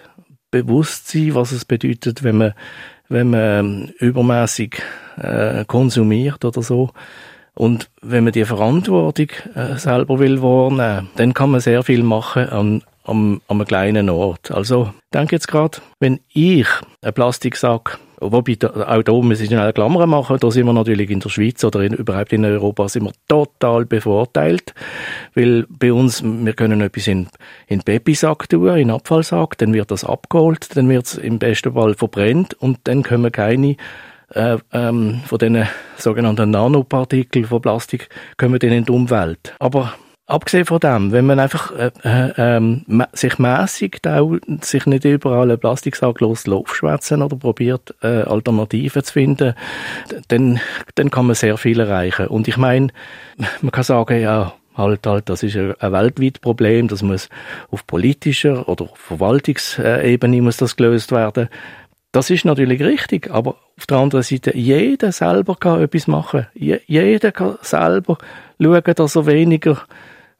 bewusst 0.51 1.09
sein, 1.09 1.35
was 1.35 1.51
es 1.51 1.65
bedeutet, 1.65 2.23
wenn 2.23 2.37
man, 2.37 2.53
wenn 3.07 3.29
man 3.29 3.41
ähm, 3.41 3.93
übermäßig 3.99 4.81
äh, 5.17 5.65
konsumiert 5.65 6.43
oder 6.45 6.61
so. 6.61 6.91
Und 7.53 7.89
wenn 8.01 8.23
man 8.23 8.33
die 8.33 8.45
Verantwortung 8.45 9.27
äh, 9.53 9.75
selber 9.75 10.19
will 10.19 10.41
wahrnehmen, 10.41 11.09
dann 11.17 11.33
kann 11.33 11.51
man 11.51 11.59
sehr 11.59 11.83
viel 11.83 12.03
machen 12.03 12.47
an, 12.49 12.83
an 13.09 13.41
einem 13.47 13.65
kleinen 13.65 14.09
Ort. 14.09 14.51
Also, 14.51 14.93
denke 15.13 15.35
jetzt 15.35 15.47
gerade, 15.47 15.79
wenn 15.99 16.19
ich 16.33 16.67
einen 17.01 17.13
Plastiksack 17.13 17.99
Wobei, 18.21 18.57
auch 18.61 19.03
da 19.03 19.13
muss 19.13 19.39
ich 19.39 19.47
schnell 19.47 19.71
Klammern 19.71 20.09
machen, 20.09 20.37
da 20.39 20.51
sind 20.51 20.65
wir 20.65 20.73
natürlich 20.73 21.09
in 21.09 21.21
der 21.21 21.29
Schweiz 21.29 21.63
oder 21.63 21.79
in, 21.81 21.93
überhaupt 21.93 22.33
in 22.33 22.43
Europa 22.43 22.89
sind 22.89 23.05
wir 23.05 23.13
total 23.29 23.85
bevorteilt, 23.85 24.73
weil 25.35 25.65
bei 25.69 25.93
uns, 25.93 26.21
wir 26.21 26.51
können 26.53 26.81
etwas 26.81 27.07
in, 27.07 27.27
in 27.67 27.79
Babysack 27.79 28.49
tun, 28.49 28.75
in 28.75 28.91
Abfallsack, 28.91 29.57
dann 29.59 29.73
wird 29.73 29.91
das 29.91 30.03
abgeholt, 30.03 30.75
dann 30.75 30.89
wird 30.89 31.05
es 31.05 31.15
im 31.15 31.39
besten 31.39 31.73
Fall 31.73 31.93
verbrennt 31.93 32.55
und 32.55 32.79
dann 32.83 33.03
können 33.03 33.31
keine 33.31 33.77
äh, 34.33 34.57
ähm, 34.73 35.21
von 35.25 35.37
diesen 35.37 35.65
sogenannten 35.95 36.51
Nanopartikeln 36.51 37.45
von 37.45 37.61
Plastik 37.61 38.09
kommen 38.37 38.59
in 38.59 38.83
die 38.83 38.91
Umwelt. 38.91 39.55
Aber 39.59 39.93
Abgesehen 40.29 40.65
von 40.65 40.79
dem, 40.79 41.11
wenn 41.11 41.25
man 41.25 41.39
einfach 41.39 41.71
äh, 41.71 41.89
äh, 42.03 42.33
ähm, 42.37 42.85
sich 43.13 43.39
mäßigt 43.39 44.07
auch, 44.07 44.35
sich 44.61 44.85
nicht 44.85 45.03
überall 45.03 45.49
einen 45.49 45.59
Plastiksack 45.59 46.21
aufschwätzen 46.21 47.23
oder 47.23 47.35
probiert, 47.35 47.95
äh, 48.03 48.21
Alternativen 48.21 49.03
zu 49.03 49.11
finden, 49.11 49.55
dann, 50.27 50.59
dann 50.93 51.09
kann 51.09 51.25
man 51.25 51.35
sehr 51.35 51.57
viel 51.57 51.79
erreichen. 51.79 52.27
Und 52.27 52.47
ich 52.47 52.57
meine, 52.57 52.89
man 53.61 53.71
kann 53.71 53.83
sagen, 53.83 54.21
ja, 54.21 54.53
halt, 54.77 55.07
halt, 55.07 55.29
das 55.29 55.41
ist 55.41 55.55
ein, 55.55 55.73
ein 55.79 55.91
weltweites 55.93 56.41
Problem, 56.41 56.87
das 56.87 57.01
muss 57.01 57.27
auf 57.71 57.87
politischer 57.87 58.69
oder 58.69 58.87
Verwaltungsebene 58.93 60.43
muss 60.43 60.57
das 60.57 60.75
gelöst 60.75 61.11
werden. 61.11 61.49
Das 62.11 62.29
ist 62.29 62.45
natürlich 62.45 62.81
richtig, 62.81 63.31
aber 63.31 63.55
auf 63.77 63.87
der 63.87 63.97
anderen 63.97 64.21
Seite, 64.21 64.55
jeder 64.55 65.11
selber 65.11 65.55
kann 65.55 65.81
etwas 65.81 66.05
machen. 66.05 66.45
Je, 66.53 66.81
jeder 66.85 67.31
kann 67.31 67.57
selber 67.63 68.19
schauen, 68.61 68.93
dass 68.95 69.15
er 69.15 69.25
weniger 69.25 69.81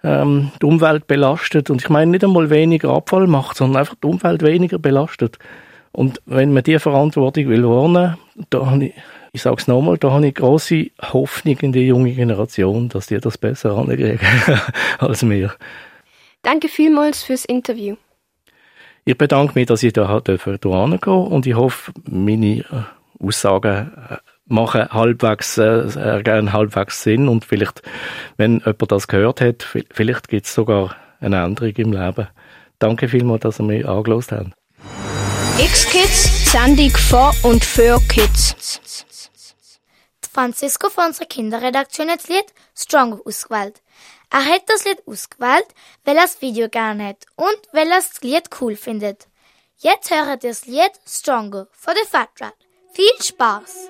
ähm, 0.04 0.52
die 0.62 0.66
Umwelt 0.66 1.08
belastet. 1.08 1.70
Und 1.70 1.82
ich 1.82 1.90
meine 1.90 2.12
nicht 2.12 2.24
einmal 2.24 2.50
weniger 2.50 2.90
Abfall 2.90 3.28
macht, 3.28 3.58
sondern 3.58 3.82
einfach 3.82 3.96
die 4.02 4.08
Umwelt 4.08 4.42
weniger 4.42 4.80
belastet. 4.80 5.38
Und 5.92 6.22
wenn 6.26 6.54
man 6.54 6.64
diese 6.64 6.80
Verantwortung 6.80 7.48
will 7.48 7.64
wahrnehmen, 7.64 8.18
da 8.50 8.66
habe 8.66 8.86
ich, 8.86 8.94
ich 9.34 9.42
sage 9.42 9.58
es 9.60 9.68
nochmal, 9.68 9.98
da 9.98 10.12
habe 10.12 10.28
ich 10.28 10.36
große 10.36 10.88
Hoffnung 11.02 11.58
in 11.62 11.72
die 11.72 11.88
junge 11.88 12.14
Generation, 12.14 12.90
dass 12.90 13.08
die 13.08 13.20
das 13.20 13.38
besser 13.38 13.78
ankriegen 13.78 14.20
als 15.00 15.28
wir. 15.28 15.54
Danke 16.42 16.70
vielmals 16.70 17.24
fürs 17.24 17.46
Interview. 17.46 17.96
Ich 19.06 19.18
bedanke 19.18 19.54
mich, 19.56 19.66
dass 19.66 19.84
ich 19.84 19.94
da 19.94 20.22
hier 20.24 20.58
gehen 20.60 21.14
und 21.14 21.48
ich 21.48 21.56
hoffe, 21.56 21.92
meine 22.08 22.60
äh, 22.60 22.64
Aussagen 23.20 23.92
äh, 24.10 24.18
machen 24.50 24.90
halbwegs, 24.90 25.58
äh, 25.58 25.90
halbwegs 25.94 27.04
Sinn 27.04 27.28
und 27.28 27.46
vielleicht, 27.46 27.82
wenn 28.38 28.60
jemand 28.60 28.92
das 28.92 29.08
gehört 29.08 29.42
hat, 29.42 29.64
vielleicht 29.92 30.28
gibt 30.28 30.46
es 30.46 30.54
sogar 30.54 30.96
eine 31.20 31.44
Änderung 31.44 31.74
im 31.76 31.94
Leben. 31.94 32.28
Danke 32.80 33.08
vielmals, 33.08 33.42
dass 33.42 33.60
ihr 33.60 33.66
mich 33.66 33.88
angelost 33.88 34.32
habt. 34.32 34.52
X-Kids, 35.60 36.52
Sendung 36.52 36.92
von 36.92 37.34
und 37.44 37.66
für 37.66 38.00
Kids. 38.08 38.80
Francisco 40.32 40.90
von 40.90 41.08
unserer 41.08 41.26
Kinderredaktion 41.26 42.10
hat 42.10 42.20
das 42.20 42.30
Lied 42.30 42.46
Stronger 42.76 43.20
ausgewählt. 43.26 43.82
Er 44.32 44.46
hat 44.46 44.62
das 44.68 44.86
Lied 44.86 45.02
ausgewählt, 45.06 45.68
weil 46.06 46.16
er 46.16 46.24
das 46.24 46.42
Video 46.42 46.70
gerne 46.70 47.10
hat 47.10 47.26
und 47.36 47.60
weil 47.74 47.88
er 47.88 47.98
das 47.98 48.22
Lied 48.22 48.50
cool 48.62 48.76
findet. 48.76 49.28
Jetzt 49.80 50.12
hören 50.12 50.28
wir 50.28 50.38
das 50.38 50.66
Lied 50.66 50.92
Stronger 51.06 51.68
von 51.72 51.94
The 51.96 52.10
Fat 52.10 52.30
Rat. 52.40 52.54
Viel 52.94 53.22
Spaß! 53.22 53.90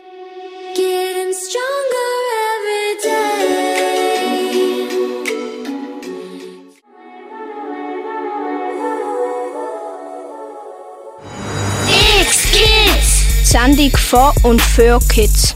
Sendung 13.44 13.98
von 13.98 14.32
und 14.44 14.62
für 14.62 15.00
Kids. 15.12 15.56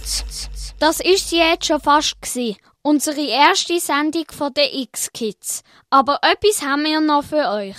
Das 0.79 0.99
ist 0.99 1.29
sie 1.29 1.37
jetzt 1.37 1.67
schon 1.67 1.79
fast 1.79 2.21
gewesen. 2.21 2.57
Unsere 2.81 3.21
erste 3.21 3.79
Sendung 3.79 4.25
von 4.35 4.53
den 4.53 4.67
X-Kids. 4.81 5.63
Aber 5.89 6.19
etwas 6.21 6.61
haben 6.61 6.83
wir 6.83 6.99
noch 6.99 7.23
für 7.23 7.49
euch. 7.49 7.77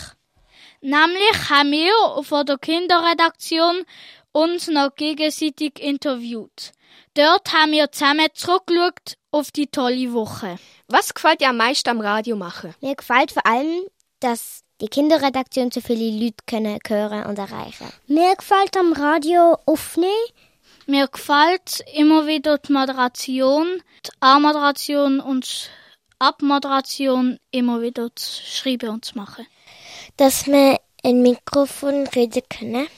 Nämlich 0.80 1.50
haben 1.50 1.72
wir 1.72 2.22
von 2.22 2.46
der 2.46 2.58
Kinderredaktion 2.58 3.84
uns 4.32 4.68
noch 4.68 4.94
gegenseitig 4.94 5.80
interviewt. 5.80 6.72
Dort 7.14 7.52
haben 7.52 7.70
wir 7.70 7.92
zusammen 7.92 8.26
zurückgeschaut 8.34 9.16
auf 9.30 9.52
die 9.52 9.68
tolle 9.68 10.12
Woche. 10.12 10.58
Was 10.88 11.14
gefällt 11.14 11.40
dir 11.40 11.50
am 11.50 11.56
meisten 11.58 11.88
am 11.90 12.00
Radio 12.00 12.34
machen? 12.34 12.74
Mir 12.80 12.96
gefällt 12.96 13.30
vor 13.30 13.46
allem, 13.46 13.84
dass 14.18 14.62
die 14.80 14.88
Kinderredaktion 14.88 15.70
so 15.70 15.80
viele 15.80 16.10
Leute 16.10 16.42
können 16.46 16.78
hören 16.86 17.26
und 17.26 17.38
erreichen. 17.38 17.86
Mir 18.08 18.34
gefällt 18.34 18.76
am 18.76 18.92
Radio 18.92 19.56
aufnehmen. 19.64 20.10
Mir 20.86 21.06
gefällt 21.06 21.84
immer 21.94 22.26
wieder 22.26 22.58
die 22.58 22.72
Moderation, 22.72 23.80
die 24.04 24.10
Anmoderation 24.18 25.20
und 25.20 25.70
Abmoderation 26.18 27.38
immer 27.52 27.80
wieder 27.80 28.14
zu 28.16 28.42
schreiben 28.42 28.90
und 28.90 29.04
zu 29.04 29.16
machen. 29.16 29.46
Dass 30.16 30.46
wir 30.46 30.80
ein 31.04 31.22
Mikrofon 31.22 32.08
reden 32.08 32.42
können. 32.48 32.88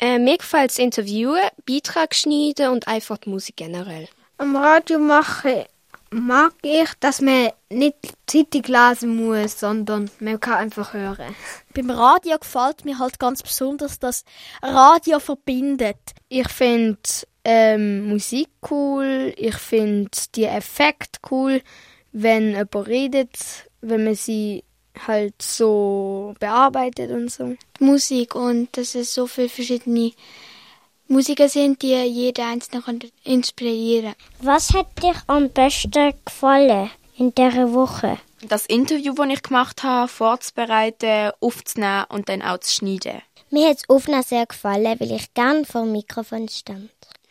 Äh, 0.00 0.18
mir 0.18 0.38
gefällt 0.38 0.70
das 0.70 0.78
Interviewen, 0.78 1.42
Beitrag 1.66 2.14
schneiden 2.14 2.70
und 2.70 2.88
einfach 2.88 3.18
die 3.18 3.28
Musik 3.28 3.56
generell. 3.56 4.08
Am 4.38 4.56
Radio 4.56 4.98
mache 4.98 5.66
mag 6.10 6.52
ich, 6.62 6.88
dass 6.98 7.20
man 7.20 7.50
nicht 7.68 7.96
Zeitung 8.26 8.62
lesen 8.62 9.16
muss, 9.16 9.60
sondern 9.60 10.10
man 10.18 10.40
kann 10.40 10.54
einfach 10.54 10.94
hören. 10.94 11.34
Beim 11.74 11.90
Radio 11.90 12.38
gefällt 12.38 12.84
mir 12.84 12.98
halt 12.98 13.18
ganz 13.18 13.42
besonders, 13.42 13.98
dass 13.98 14.24
Radio 14.62 15.20
verbindet. 15.20 15.98
Ich 16.28 16.48
finde 16.48 16.98
ähm, 17.44 18.08
Musik 18.08 18.48
cool, 18.70 19.32
ich 19.36 19.56
finde 19.56 20.10
die 20.34 20.44
Effekte 20.44 21.20
cool, 21.30 21.62
wenn 22.12 22.50
jemand 22.50 22.88
redet, 22.88 23.36
wenn 23.80 24.04
man 24.04 24.14
sie 24.14 24.64
halt 25.06 25.40
so 25.40 26.34
bearbeitet 26.38 27.10
und 27.10 27.30
so. 27.30 27.56
Musik 27.78 28.34
und 28.34 28.76
dass 28.76 28.94
es 28.94 29.14
so 29.14 29.26
viele 29.26 29.48
verschiedene 29.48 30.12
Musiker 31.08 31.48
sind, 31.48 31.82
die 31.82 31.94
jeder 31.94 32.46
einzelne 32.46 32.82
inspirieren. 33.24 34.14
Was 34.40 34.72
hat 34.72 35.02
dir 35.02 35.14
am 35.26 35.50
besten 35.50 36.14
gefallen 36.24 36.90
in 37.16 37.34
dieser 37.34 37.72
Woche? 37.72 38.18
Das 38.42 38.64
Interview, 38.66 39.12
das 39.14 39.28
ich 39.28 39.42
gemacht 39.42 39.82
habe, 39.82 40.08
vorzubereiten, 40.08 41.32
aufzunehmen 41.40 42.04
und 42.10 42.28
dann 42.28 42.42
auch 42.42 42.58
zu 42.58 42.72
schneiden. 42.72 43.22
Mir 43.50 43.70
hat 43.70 43.78
das 43.78 43.88
Aufnehmen 43.88 44.22
sehr 44.22 44.46
gefallen, 44.46 45.00
weil 45.00 45.10
ich 45.10 45.34
gerne 45.34 45.64
vor 45.64 45.82
dem 45.82 45.92
Mikrofon 45.92 46.48
stand. 46.48 46.90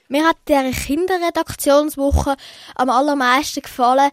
Mir 0.09 0.27
hat 0.27 0.37
der 0.47 0.69
Kinderredaktionswoche 0.71 2.35
am 2.75 2.89
allermeisten 2.89 3.61
gefallen, 3.61 4.11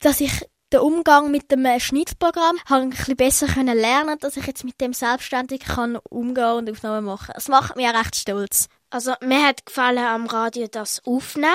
dass 0.00 0.20
ich 0.20 0.44
den 0.72 0.80
Umgang 0.80 1.30
mit 1.30 1.50
dem 1.50 1.66
Schnittprogramm 1.78 2.56
habe 2.68 2.82
ich 2.82 2.86
ein 2.86 2.90
bisschen 2.90 3.16
besser 3.16 3.46
können 3.46 3.76
lernen, 3.76 4.18
dass 4.18 4.36
ich 4.36 4.46
jetzt 4.46 4.64
mit 4.64 4.80
dem 4.80 4.92
selbstständig 4.92 5.60
kann 5.60 5.96
umgehen 5.96 6.56
und 6.56 6.70
Aufnahmen 6.70 7.06
machen. 7.06 7.34
Es 7.36 7.48
macht 7.48 7.76
mich 7.76 7.88
recht 7.88 8.16
stolz. 8.16 8.68
Also 8.90 9.12
mir 9.20 9.46
hat 9.46 9.66
gefallen 9.66 10.04
am 10.04 10.26
Radio 10.26 10.66
das 10.68 11.02
Aufnehmen 11.04 11.54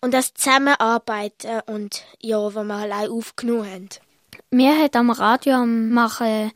und 0.00 0.12
das 0.12 0.34
Zusammenarbeiten 0.34 1.60
und 1.66 2.04
ja, 2.20 2.54
wenn 2.54 2.66
wir 2.66 2.74
allein 2.74 3.08
aufgenommen 3.08 3.70
haben. 3.70 3.88
Mir 4.50 4.78
hat 4.78 4.96
am 4.96 5.10
Radio 5.10 5.54
am 5.54 5.90
Machen 5.90 6.52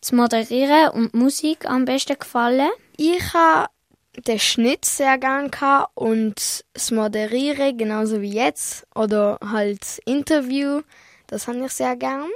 das 0.00 0.12
Moderieren 0.12 0.90
und 0.90 1.14
Musik 1.14 1.68
am 1.68 1.84
besten 1.84 2.18
gefallen. 2.18 2.70
Ich 2.96 3.34
habe 3.34 3.68
den 4.26 4.38
Schnitt 4.38 4.84
sehr 4.84 5.18
gern 5.18 5.50
und 5.94 6.64
das 6.72 6.90
Moderieren 6.90 7.76
genauso 7.76 8.20
wie 8.20 8.32
jetzt 8.32 8.86
oder 8.94 9.38
halt 9.42 9.80
das 9.80 9.98
Interview 10.04 10.82
das 11.26 11.48
habe 11.48 11.64
ich 11.64 11.72
sehr 11.72 11.96
gern. 11.96 12.28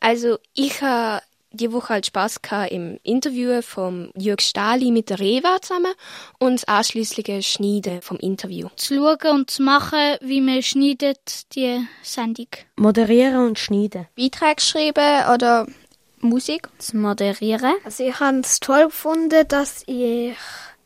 Also 0.00 0.38
ich 0.54 0.80
habe 0.82 1.22
die 1.52 1.72
Woche 1.72 1.94
halt 1.94 2.06
Spaß 2.06 2.42
gehabt 2.42 2.72
im 2.72 2.98
Interview 3.02 3.60
vom 3.62 4.10
Jörg 4.16 4.40
Stahli 4.40 4.90
mit 4.90 5.10
der 5.10 5.18
Reva 5.18 5.60
zusammen 5.60 5.92
und 6.38 6.54
das 6.54 6.64
anschliessige 6.64 7.42
Schneiden 7.42 8.02
vom 8.02 8.18
Interview. 8.18 8.68
Zu 8.76 8.94
schauen 8.94 9.40
und 9.40 9.50
zu 9.50 9.62
machen, 9.62 10.16
wie 10.20 10.40
man 10.40 10.62
schneidet 10.62 11.54
die 11.54 11.84
Sendung. 12.02 12.46
Moderieren 12.76 13.48
und 13.48 13.58
schneiden. 13.58 14.06
Beiträge 14.16 14.60
schreiben 14.60 15.34
oder 15.34 15.66
Musik. 16.20 16.68
Zu 16.78 16.98
moderieren. 16.98 17.74
Also 17.84 18.04
ich 18.04 18.20
habe 18.20 18.40
es 18.40 18.60
toll 18.60 18.84
gefunden, 18.84 19.46
dass 19.48 19.82
ich 19.86 20.36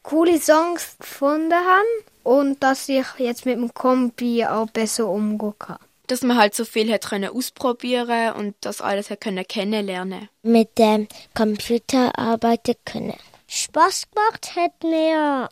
coole 0.03 0.39
Songs 0.39 0.97
gefunden 0.99 1.53
habe 1.53 1.85
und 2.23 2.63
dass 2.63 2.89
ich 2.89 3.07
jetzt 3.19 3.45
mit 3.45 3.57
dem 3.57 3.75
Kompi 3.75 4.45
auch 4.45 4.71
besser 4.71 5.09
umgehen 5.09 5.55
kann 5.59 5.79
dass 6.07 6.23
man 6.23 6.37
halt 6.37 6.55
so 6.55 6.65
viel 6.65 6.93
hat 6.93 7.09
können 7.09 7.31
ausprobieren 7.31 8.35
und 8.35 8.55
das 8.61 8.81
alles 8.81 9.11
hat 9.11 9.21
können 9.21 9.47
kennenlernen. 9.47 10.29
Mit 10.43 10.79
dem 10.79 11.09
Computer 11.35 12.19
arbeiten 12.19 12.75
können. 12.85 13.15
Spaß 13.47 14.09
gemacht 14.11 14.57
hat 14.57 14.83
mir, 14.83 15.49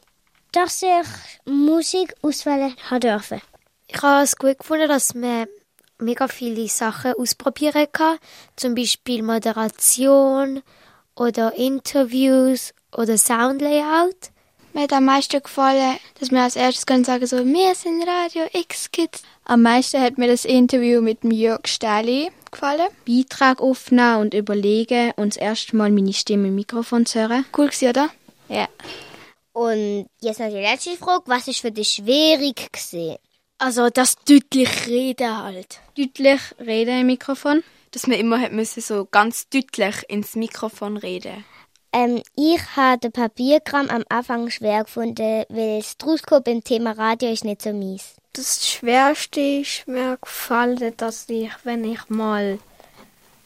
dass 0.53 0.83
ich 0.83 1.07
Musik 1.45 2.15
auswählen 2.23 2.75
habe 2.91 3.01
dürfen. 3.01 3.41
Ich 3.87 4.03
habe 4.03 4.25
es 4.25 4.37
gut 4.37 4.59
gefunden, 4.59 4.89
dass 4.89 5.15
man 5.15 5.47
mega 5.99 6.29
viele 6.29 6.69
Sachen 6.69 7.15
ausprobieren 7.15 7.87
kann. 7.93 8.19
Zum 8.57 8.75
Beispiel 8.75 9.23
Moderation 9.23 10.63
oder 11.15 11.55
Interviews 11.55 12.75
oder 12.97 13.17
Soundlayout. 13.17 14.31
Mir 14.75 14.85
hat 14.85 14.93
am 14.95 15.05
meisten 15.05 15.43
gefallen, 15.43 15.99
dass 16.19 16.31
wir 16.31 16.41
als 16.41 16.57
erstes 16.57 16.87
können 16.87 17.05
sagen 17.05 17.27
so, 17.27 17.45
wir 17.45 17.75
sind 17.75 18.09
Radio 18.09 18.45
X 18.55 18.91
Kids. 18.91 19.23
Am 19.45 19.61
meisten 19.61 20.01
hat 20.01 20.17
mir 20.17 20.29
das 20.29 20.47
Interview 20.47 21.03
mit 21.03 21.23
dem 21.23 21.31
Jörg 21.31 21.67
Stähli 21.67 22.31
gefallen. 22.51 22.89
Beitrag 23.07 23.61
aufnehmen 23.61 24.23
und 24.23 24.35
überlegen 24.35 25.13
und 25.17 25.35
das 25.35 25.37
erste 25.37 25.77
Mal 25.77 25.91
meine 25.91 26.15
Stimme 26.15 26.49
im 26.49 26.55
Mikrofon 26.55 27.05
zu 27.05 27.21
hören. 27.21 27.45
Cool 27.55 27.67
gewesen, 27.67 27.91
oder? 27.91 28.09
Ja. 28.49 28.67
Und 29.53 30.07
jetzt 30.23 30.41
noch 30.41 30.49
die 30.49 30.55
letzte 30.55 30.97
Frage. 30.97 31.25
Was 31.27 31.49
ist 31.49 31.61
für 31.61 31.71
dich 31.71 31.91
schwierig 31.91 32.73
gewesen? 32.73 33.19
Also 33.59 33.91
das 33.91 34.17
deutlich 34.25 34.87
reden 34.87 35.37
halt. 35.37 35.81
Deutlich 35.99 36.41
reden 36.59 37.01
im 37.01 37.07
Mikrofon. 37.09 37.63
Dass 37.91 38.07
man 38.07 38.19
immer 38.19 38.41
hat 38.41 38.53
müssen 38.53 38.81
so 38.81 39.05
ganz 39.05 39.51
deutlich 39.51 39.97
ins 40.09 40.35
Mikrofon 40.35 40.97
reden. 40.97 41.45
Ähm, 41.93 42.23
ich 42.37 42.61
habe 42.75 42.99
den 42.99 43.13
Papierkram 43.13 43.91
am 43.91 44.05
Anfang 44.09 44.49
schwer 44.49 44.85
gefunden, 44.85 45.45
weil 45.49 45.81
das 45.81 45.99
Druskop 45.99 46.49
im 46.49 46.65
Thema 46.65 46.93
Radio 46.93 47.31
ist 47.31 47.45
nicht 47.45 47.63
so 47.63 47.73
mies. 47.73 48.15
Das 48.33 48.67
Schwerste 48.67 49.41
ist 49.41 49.87
mir 49.87 50.17
gefallen, 50.23 50.95
dass 50.97 51.29
ich, 51.29 51.51
wenn 51.65 51.85
ich 51.85 52.09
mal 52.09 52.59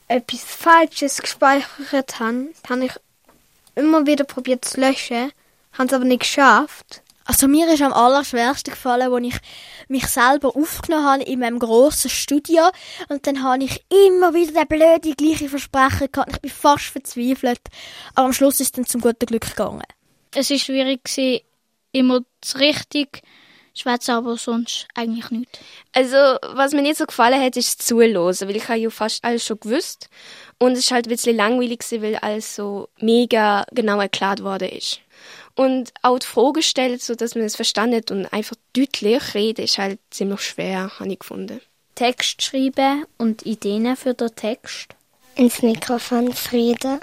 etwas 0.06 0.44
Falsches 0.44 1.20
gespeichert 1.20 2.20
habe, 2.20 2.50
habe 2.68 2.84
ich 2.84 2.92
immer 3.74 4.06
wieder 4.06 4.24
probiert 4.24 4.64
zu 4.64 4.80
löschen, 4.80 5.32
habe 5.72 5.88
es 5.88 5.92
aber 5.92 6.04
nicht 6.04 6.20
geschafft. 6.20 7.02
Also 7.24 7.48
mir 7.48 7.68
ist 7.72 7.82
am 7.82 7.92
allerschwersten 7.92 8.74
gefallen, 8.74 9.12
als 9.12 9.24
ich 9.24 9.40
mich 9.88 10.06
selber 10.06 10.56
aufgenommen 10.56 11.04
habe 11.04 11.22
in 11.22 11.40
meinem 11.40 11.58
grossen 11.58 12.10
Studio 12.10 12.62
und 13.08 13.26
dann 13.26 13.42
habe 13.42 13.64
ich 13.64 13.84
immer 13.90 14.34
wieder 14.34 14.64
den 14.64 14.68
blöden 14.68 15.16
gleichen 15.16 15.48
Versprechen 15.48 16.10
gehabt. 16.10 16.32
Ich 16.32 16.40
bin 16.40 16.50
fast 16.50 16.86
verzweifelt, 16.86 17.60
aber 18.14 18.26
am 18.26 18.32
Schluss 18.32 18.60
ist 18.60 18.66
es 18.66 18.72
dann 18.72 18.86
zum 18.86 19.00
guten 19.00 19.26
Glück 19.26 19.48
gegangen. 19.48 19.82
Es 20.34 20.50
ist 20.50 20.64
schwierig 20.64 21.04
gewesen, 21.04 21.40
immer 21.92 22.20
das 22.40 22.58
richtig 22.58 23.22
schwätzen, 23.74 24.12
aber 24.12 24.36
sonst 24.36 24.88
eigentlich 24.94 25.30
nicht. 25.30 25.60
Also, 25.92 26.16
was 26.16 26.72
mir 26.72 26.82
nicht 26.82 26.96
so 26.96 27.06
gefallen 27.06 27.40
hat, 27.40 27.56
ist 27.56 27.78
das 27.78 27.86
Zuhören, 27.86 28.14
weil 28.14 28.56
ich 28.56 28.68
habe 28.68 28.78
ja 28.78 28.90
fast 28.90 29.24
alles 29.24 29.44
schon 29.44 29.60
gewusst. 29.60 30.08
Und 30.58 30.72
es 30.72 30.80
ist 30.80 30.90
halt 30.90 31.06
ein 31.06 31.10
bisschen 31.10 31.36
langweilig 31.36 31.80
gewesen, 31.80 32.02
weil 32.02 32.16
alles 32.16 32.56
so 32.56 32.88
mega 33.00 33.64
genau 33.72 34.00
erklärt 34.00 34.42
worden 34.42 34.68
ist. 34.70 35.00
Und 35.56 35.92
auch 36.02 36.18
die 36.18 36.26
Frage 36.26 36.52
gestellt, 36.60 37.02
so 37.02 37.14
dass 37.14 37.34
man 37.34 37.44
es 37.44 37.56
verstanden 37.56 37.96
hat 37.96 38.10
und 38.10 38.26
einfach 38.26 38.56
deutlich 38.74 39.34
reden, 39.34 39.64
ist 39.64 39.78
halt 39.78 39.98
ziemlich 40.10 40.42
schwer, 40.42 40.90
habe 40.98 41.10
ich 41.10 41.18
gefunden. 41.18 41.60
Text 41.94 42.42
schreiben 42.42 43.06
und 43.16 43.46
Ideen 43.46 43.96
für 43.96 44.12
den 44.12 44.34
Text. 44.36 44.94
Ins 45.34 45.62
Mikrofon 45.62 46.32
reden. 46.52 47.00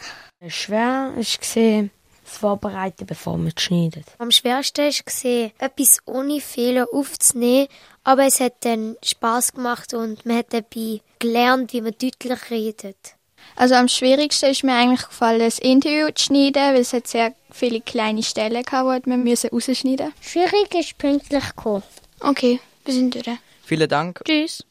Schwer 0.48 1.14
ist 1.18 1.42
gesehen, 1.42 1.90
das 2.24 2.38
Vorbereiten, 2.38 3.08
bevor 3.08 3.38
man 3.38 3.54
schneidet. 3.58 4.06
Am 4.20 4.30
schwersten 4.30 4.88
ist 4.88 5.06
gesehen, 5.06 5.52
etwas 5.58 5.98
ohne 6.06 6.40
Fehler 6.40 6.88
aufzunehmen, 6.92 7.68
aber 8.04 8.26
es 8.28 8.40
hat 8.40 8.66
dann 8.66 8.98
Spaß 9.04 9.54
gemacht 9.54 9.96
und 9.96 10.26
man 10.28 10.38
hat 10.38 10.54
dabei 10.54 11.02
gelernt, 11.18 11.74
wie 11.74 11.82
man 11.82 11.96
deutlich 12.00 12.52
redet. 12.52 13.16
Also 13.56 13.76
am 13.76 13.88
schwierigsten 13.88 14.50
ist 14.50 14.64
mir 14.64 14.74
eigentlich 14.74 15.08
gefallen, 15.08 15.40
das 15.40 15.60
Interview 15.60 16.10
zu 16.14 16.26
schneiden, 16.26 16.74
weil 16.74 16.82
es 16.82 16.94
hat 16.94 17.08
sehr 17.08 17.34
viele 17.52 17.82
kleine 17.82 18.24
Stellen 18.24 18.64
gehabt, 18.64 19.06
die 19.06 19.10
wir 19.10 19.18
müssen 19.18 19.50
rausschneiden 19.52 20.14
Schwierig 20.22 20.74
ist 20.74 20.98
pünktlich 20.98 21.56
kommen. 21.56 21.84
Okay, 22.20 22.60
wir 22.86 22.94
sind 22.94 23.14
durch. 23.14 23.38
Vielen 23.64 23.90
Dank. 23.90 24.22
Tschüss. 24.26 24.64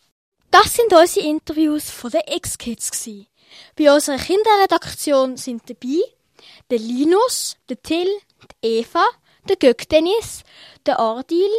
Das 0.51 0.75
sind 0.75 0.93
unsere 0.93 1.27
Interviews 1.27 1.91
von 1.91 2.11
den 2.11 2.23
X-Kids 2.27 2.91
gsi. 2.91 3.27
Bei 3.77 3.93
unserer 3.93 4.19
Kinderredaktion 4.19 5.37
sind 5.37 5.63
dabei 5.69 6.03
der 6.71 6.79
Linus, 6.79 7.57
der 7.69 7.81
Till, 7.83 8.09
die 8.63 8.81
Eva, 8.81 9.05
der 9.49 9.57
Göck 9.57 9.89
Dennis, 9.89 10.43
der 10.87 10.99
Ardil, 10.99 11.51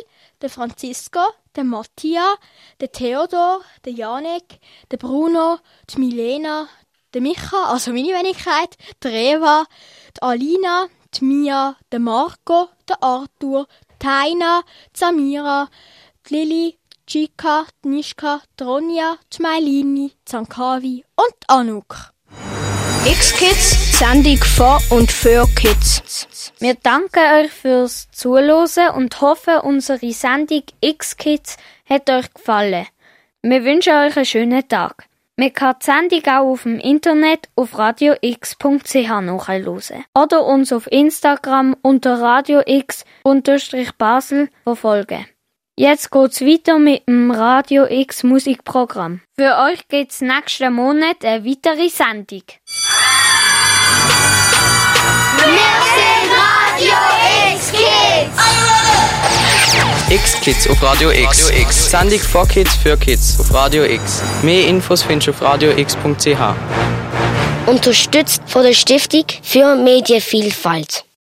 der 0.41 0.49
Francisco, 0.49 1.21
der 1.55 1.63
Mattia, 1.63 2.35
der 2.79 2.91
Theodor, 2.91 3.61
der 3.85 3.93
Janek, 3.93 4.59
der 4.91 4.97
Bruno, 4.97 5.59
die 5.89 5.99
Milena, 5.99 6.67
der 7.13 7.21
Micha, 7.21 7.65
also 7.65 7.91
meine 7.91 8.09
Wenigkeit, 8.09 8.75
der 9.03 9.11
Eva, 9.11 9.65
die 10.17 10.21
Alina, 10.21 10.87
die 11.13 11.25
Mia, 11.25 11.75
der 11.91 11.99
Marco, 11.99 12.69
der 12.89 13.03
Arthur, 13.03 13.67
die 14.01 14.07
Heina, 14.07 14.63
die 14.95 14.99
Samira, 14.99 15.69
die 16.27 16.35
Lili, 16.35 16.77
die 16.93 17.11
Chica, 17.11 17.65
die 17.83 17.89
Nischka, 17.89 18.41
die 18.59 18.63
Ronja, 18.63 19.17
die 19.31 19.41
Mailini, 19.41 20.09
die 20.09 20.31
Sankavi 20.31 21.05
und 21.15 21.33
die 21.43 21.49
Anouk. 21.49 22.13
X-Kids, 23.05 23.99
Sendung 23.99 24.37
von 24.37 24.79
und 24.89 25.11
für 25.11 25.45
Kids. 25.55 26.51
Wir 26.59 26.75
danken 26.75 27.19
euch 27.19 27.51
fürs 27.51 28.07
Zuhören 28.11 28.95
und 28.95 29.19
hoffen, 29.19 29.59
unsere 29.59 30.13
Sendung 30.13 30.63
X-Kids 30.79 31.57
hat 31.87 32.09
euch 32.09 32.33
gefallen. 32.33 32.87
Wir 33.41 33.65
wünschen 33.65 33.93
euch 33.93 34.15
einen 34.15 34.25
schönen 34.25 34.67
Tag. 34.67 35.09
Man 35.35 35.51
kann 35.51 35.77
die 35.81 35.85
Sendung 35.85 36.21
auch 36.27 36.51
auf 36.51 36.61
dem 36.61 36.79
Internet 36.79 37.49
auf 37.55 37.75
radiox.ch 37.75 38.93
nachhören. 38.93 40.05
Oder 40.15 40.45
uns 40.45 40.71
auf 40.71 40.85
Instagram 40.91 41.75
unter 41.81 42.21
radiox-basel 42.21 44.49
verfolgen. 44.63 45.25
Jetzt 45.75 46.11
geht's 46.11 46.41
weiter 46.41 46.77
mit 46.77 47.07
dem 47.07 47.31
Radio 47.31 47.87
X 47.89 48.21
Musikprogramm. 48.21 49.21
Für 49.35 49.57
euch 49.57 49.87
gibt's 49.87 50.21
nächsten 50.21 50.71
Monat 50.71 51.25
eine 51.25 51.43
weitere 51.43 51.89
Sendung. 51.89 52.43
Wir 55.37 55.81
sind 55.95 56.29
Radio 56.29 56.93
X. 57.17 57.22
X-Kids 60.13 60.69
auf 60.69 60.83
Radio 60.83 61.09
X. 61.09 61.89
Sendung 61.89 62.19
von 62.19 62.47
Kids 62.47 62.75
für 62.75 62.95
Kids 62.97 63.39
auf 63.39 63.51
Radio 63.51 63.83
X. 63.83 64.21
Mehr 64.43 64.67
Infos 64.67 65.01
findest 65.01 65.29
du 65.29 65.31
auf 65.31 65.41
radiox.ch. 65.41 66.37
Unterstützt 67.65 68.43
von 68.45 68.61
der 68.61 68.73
Stiftung 68.73 69.25
für 69.41 69.75
Medienvielfalt. 69.75 71.03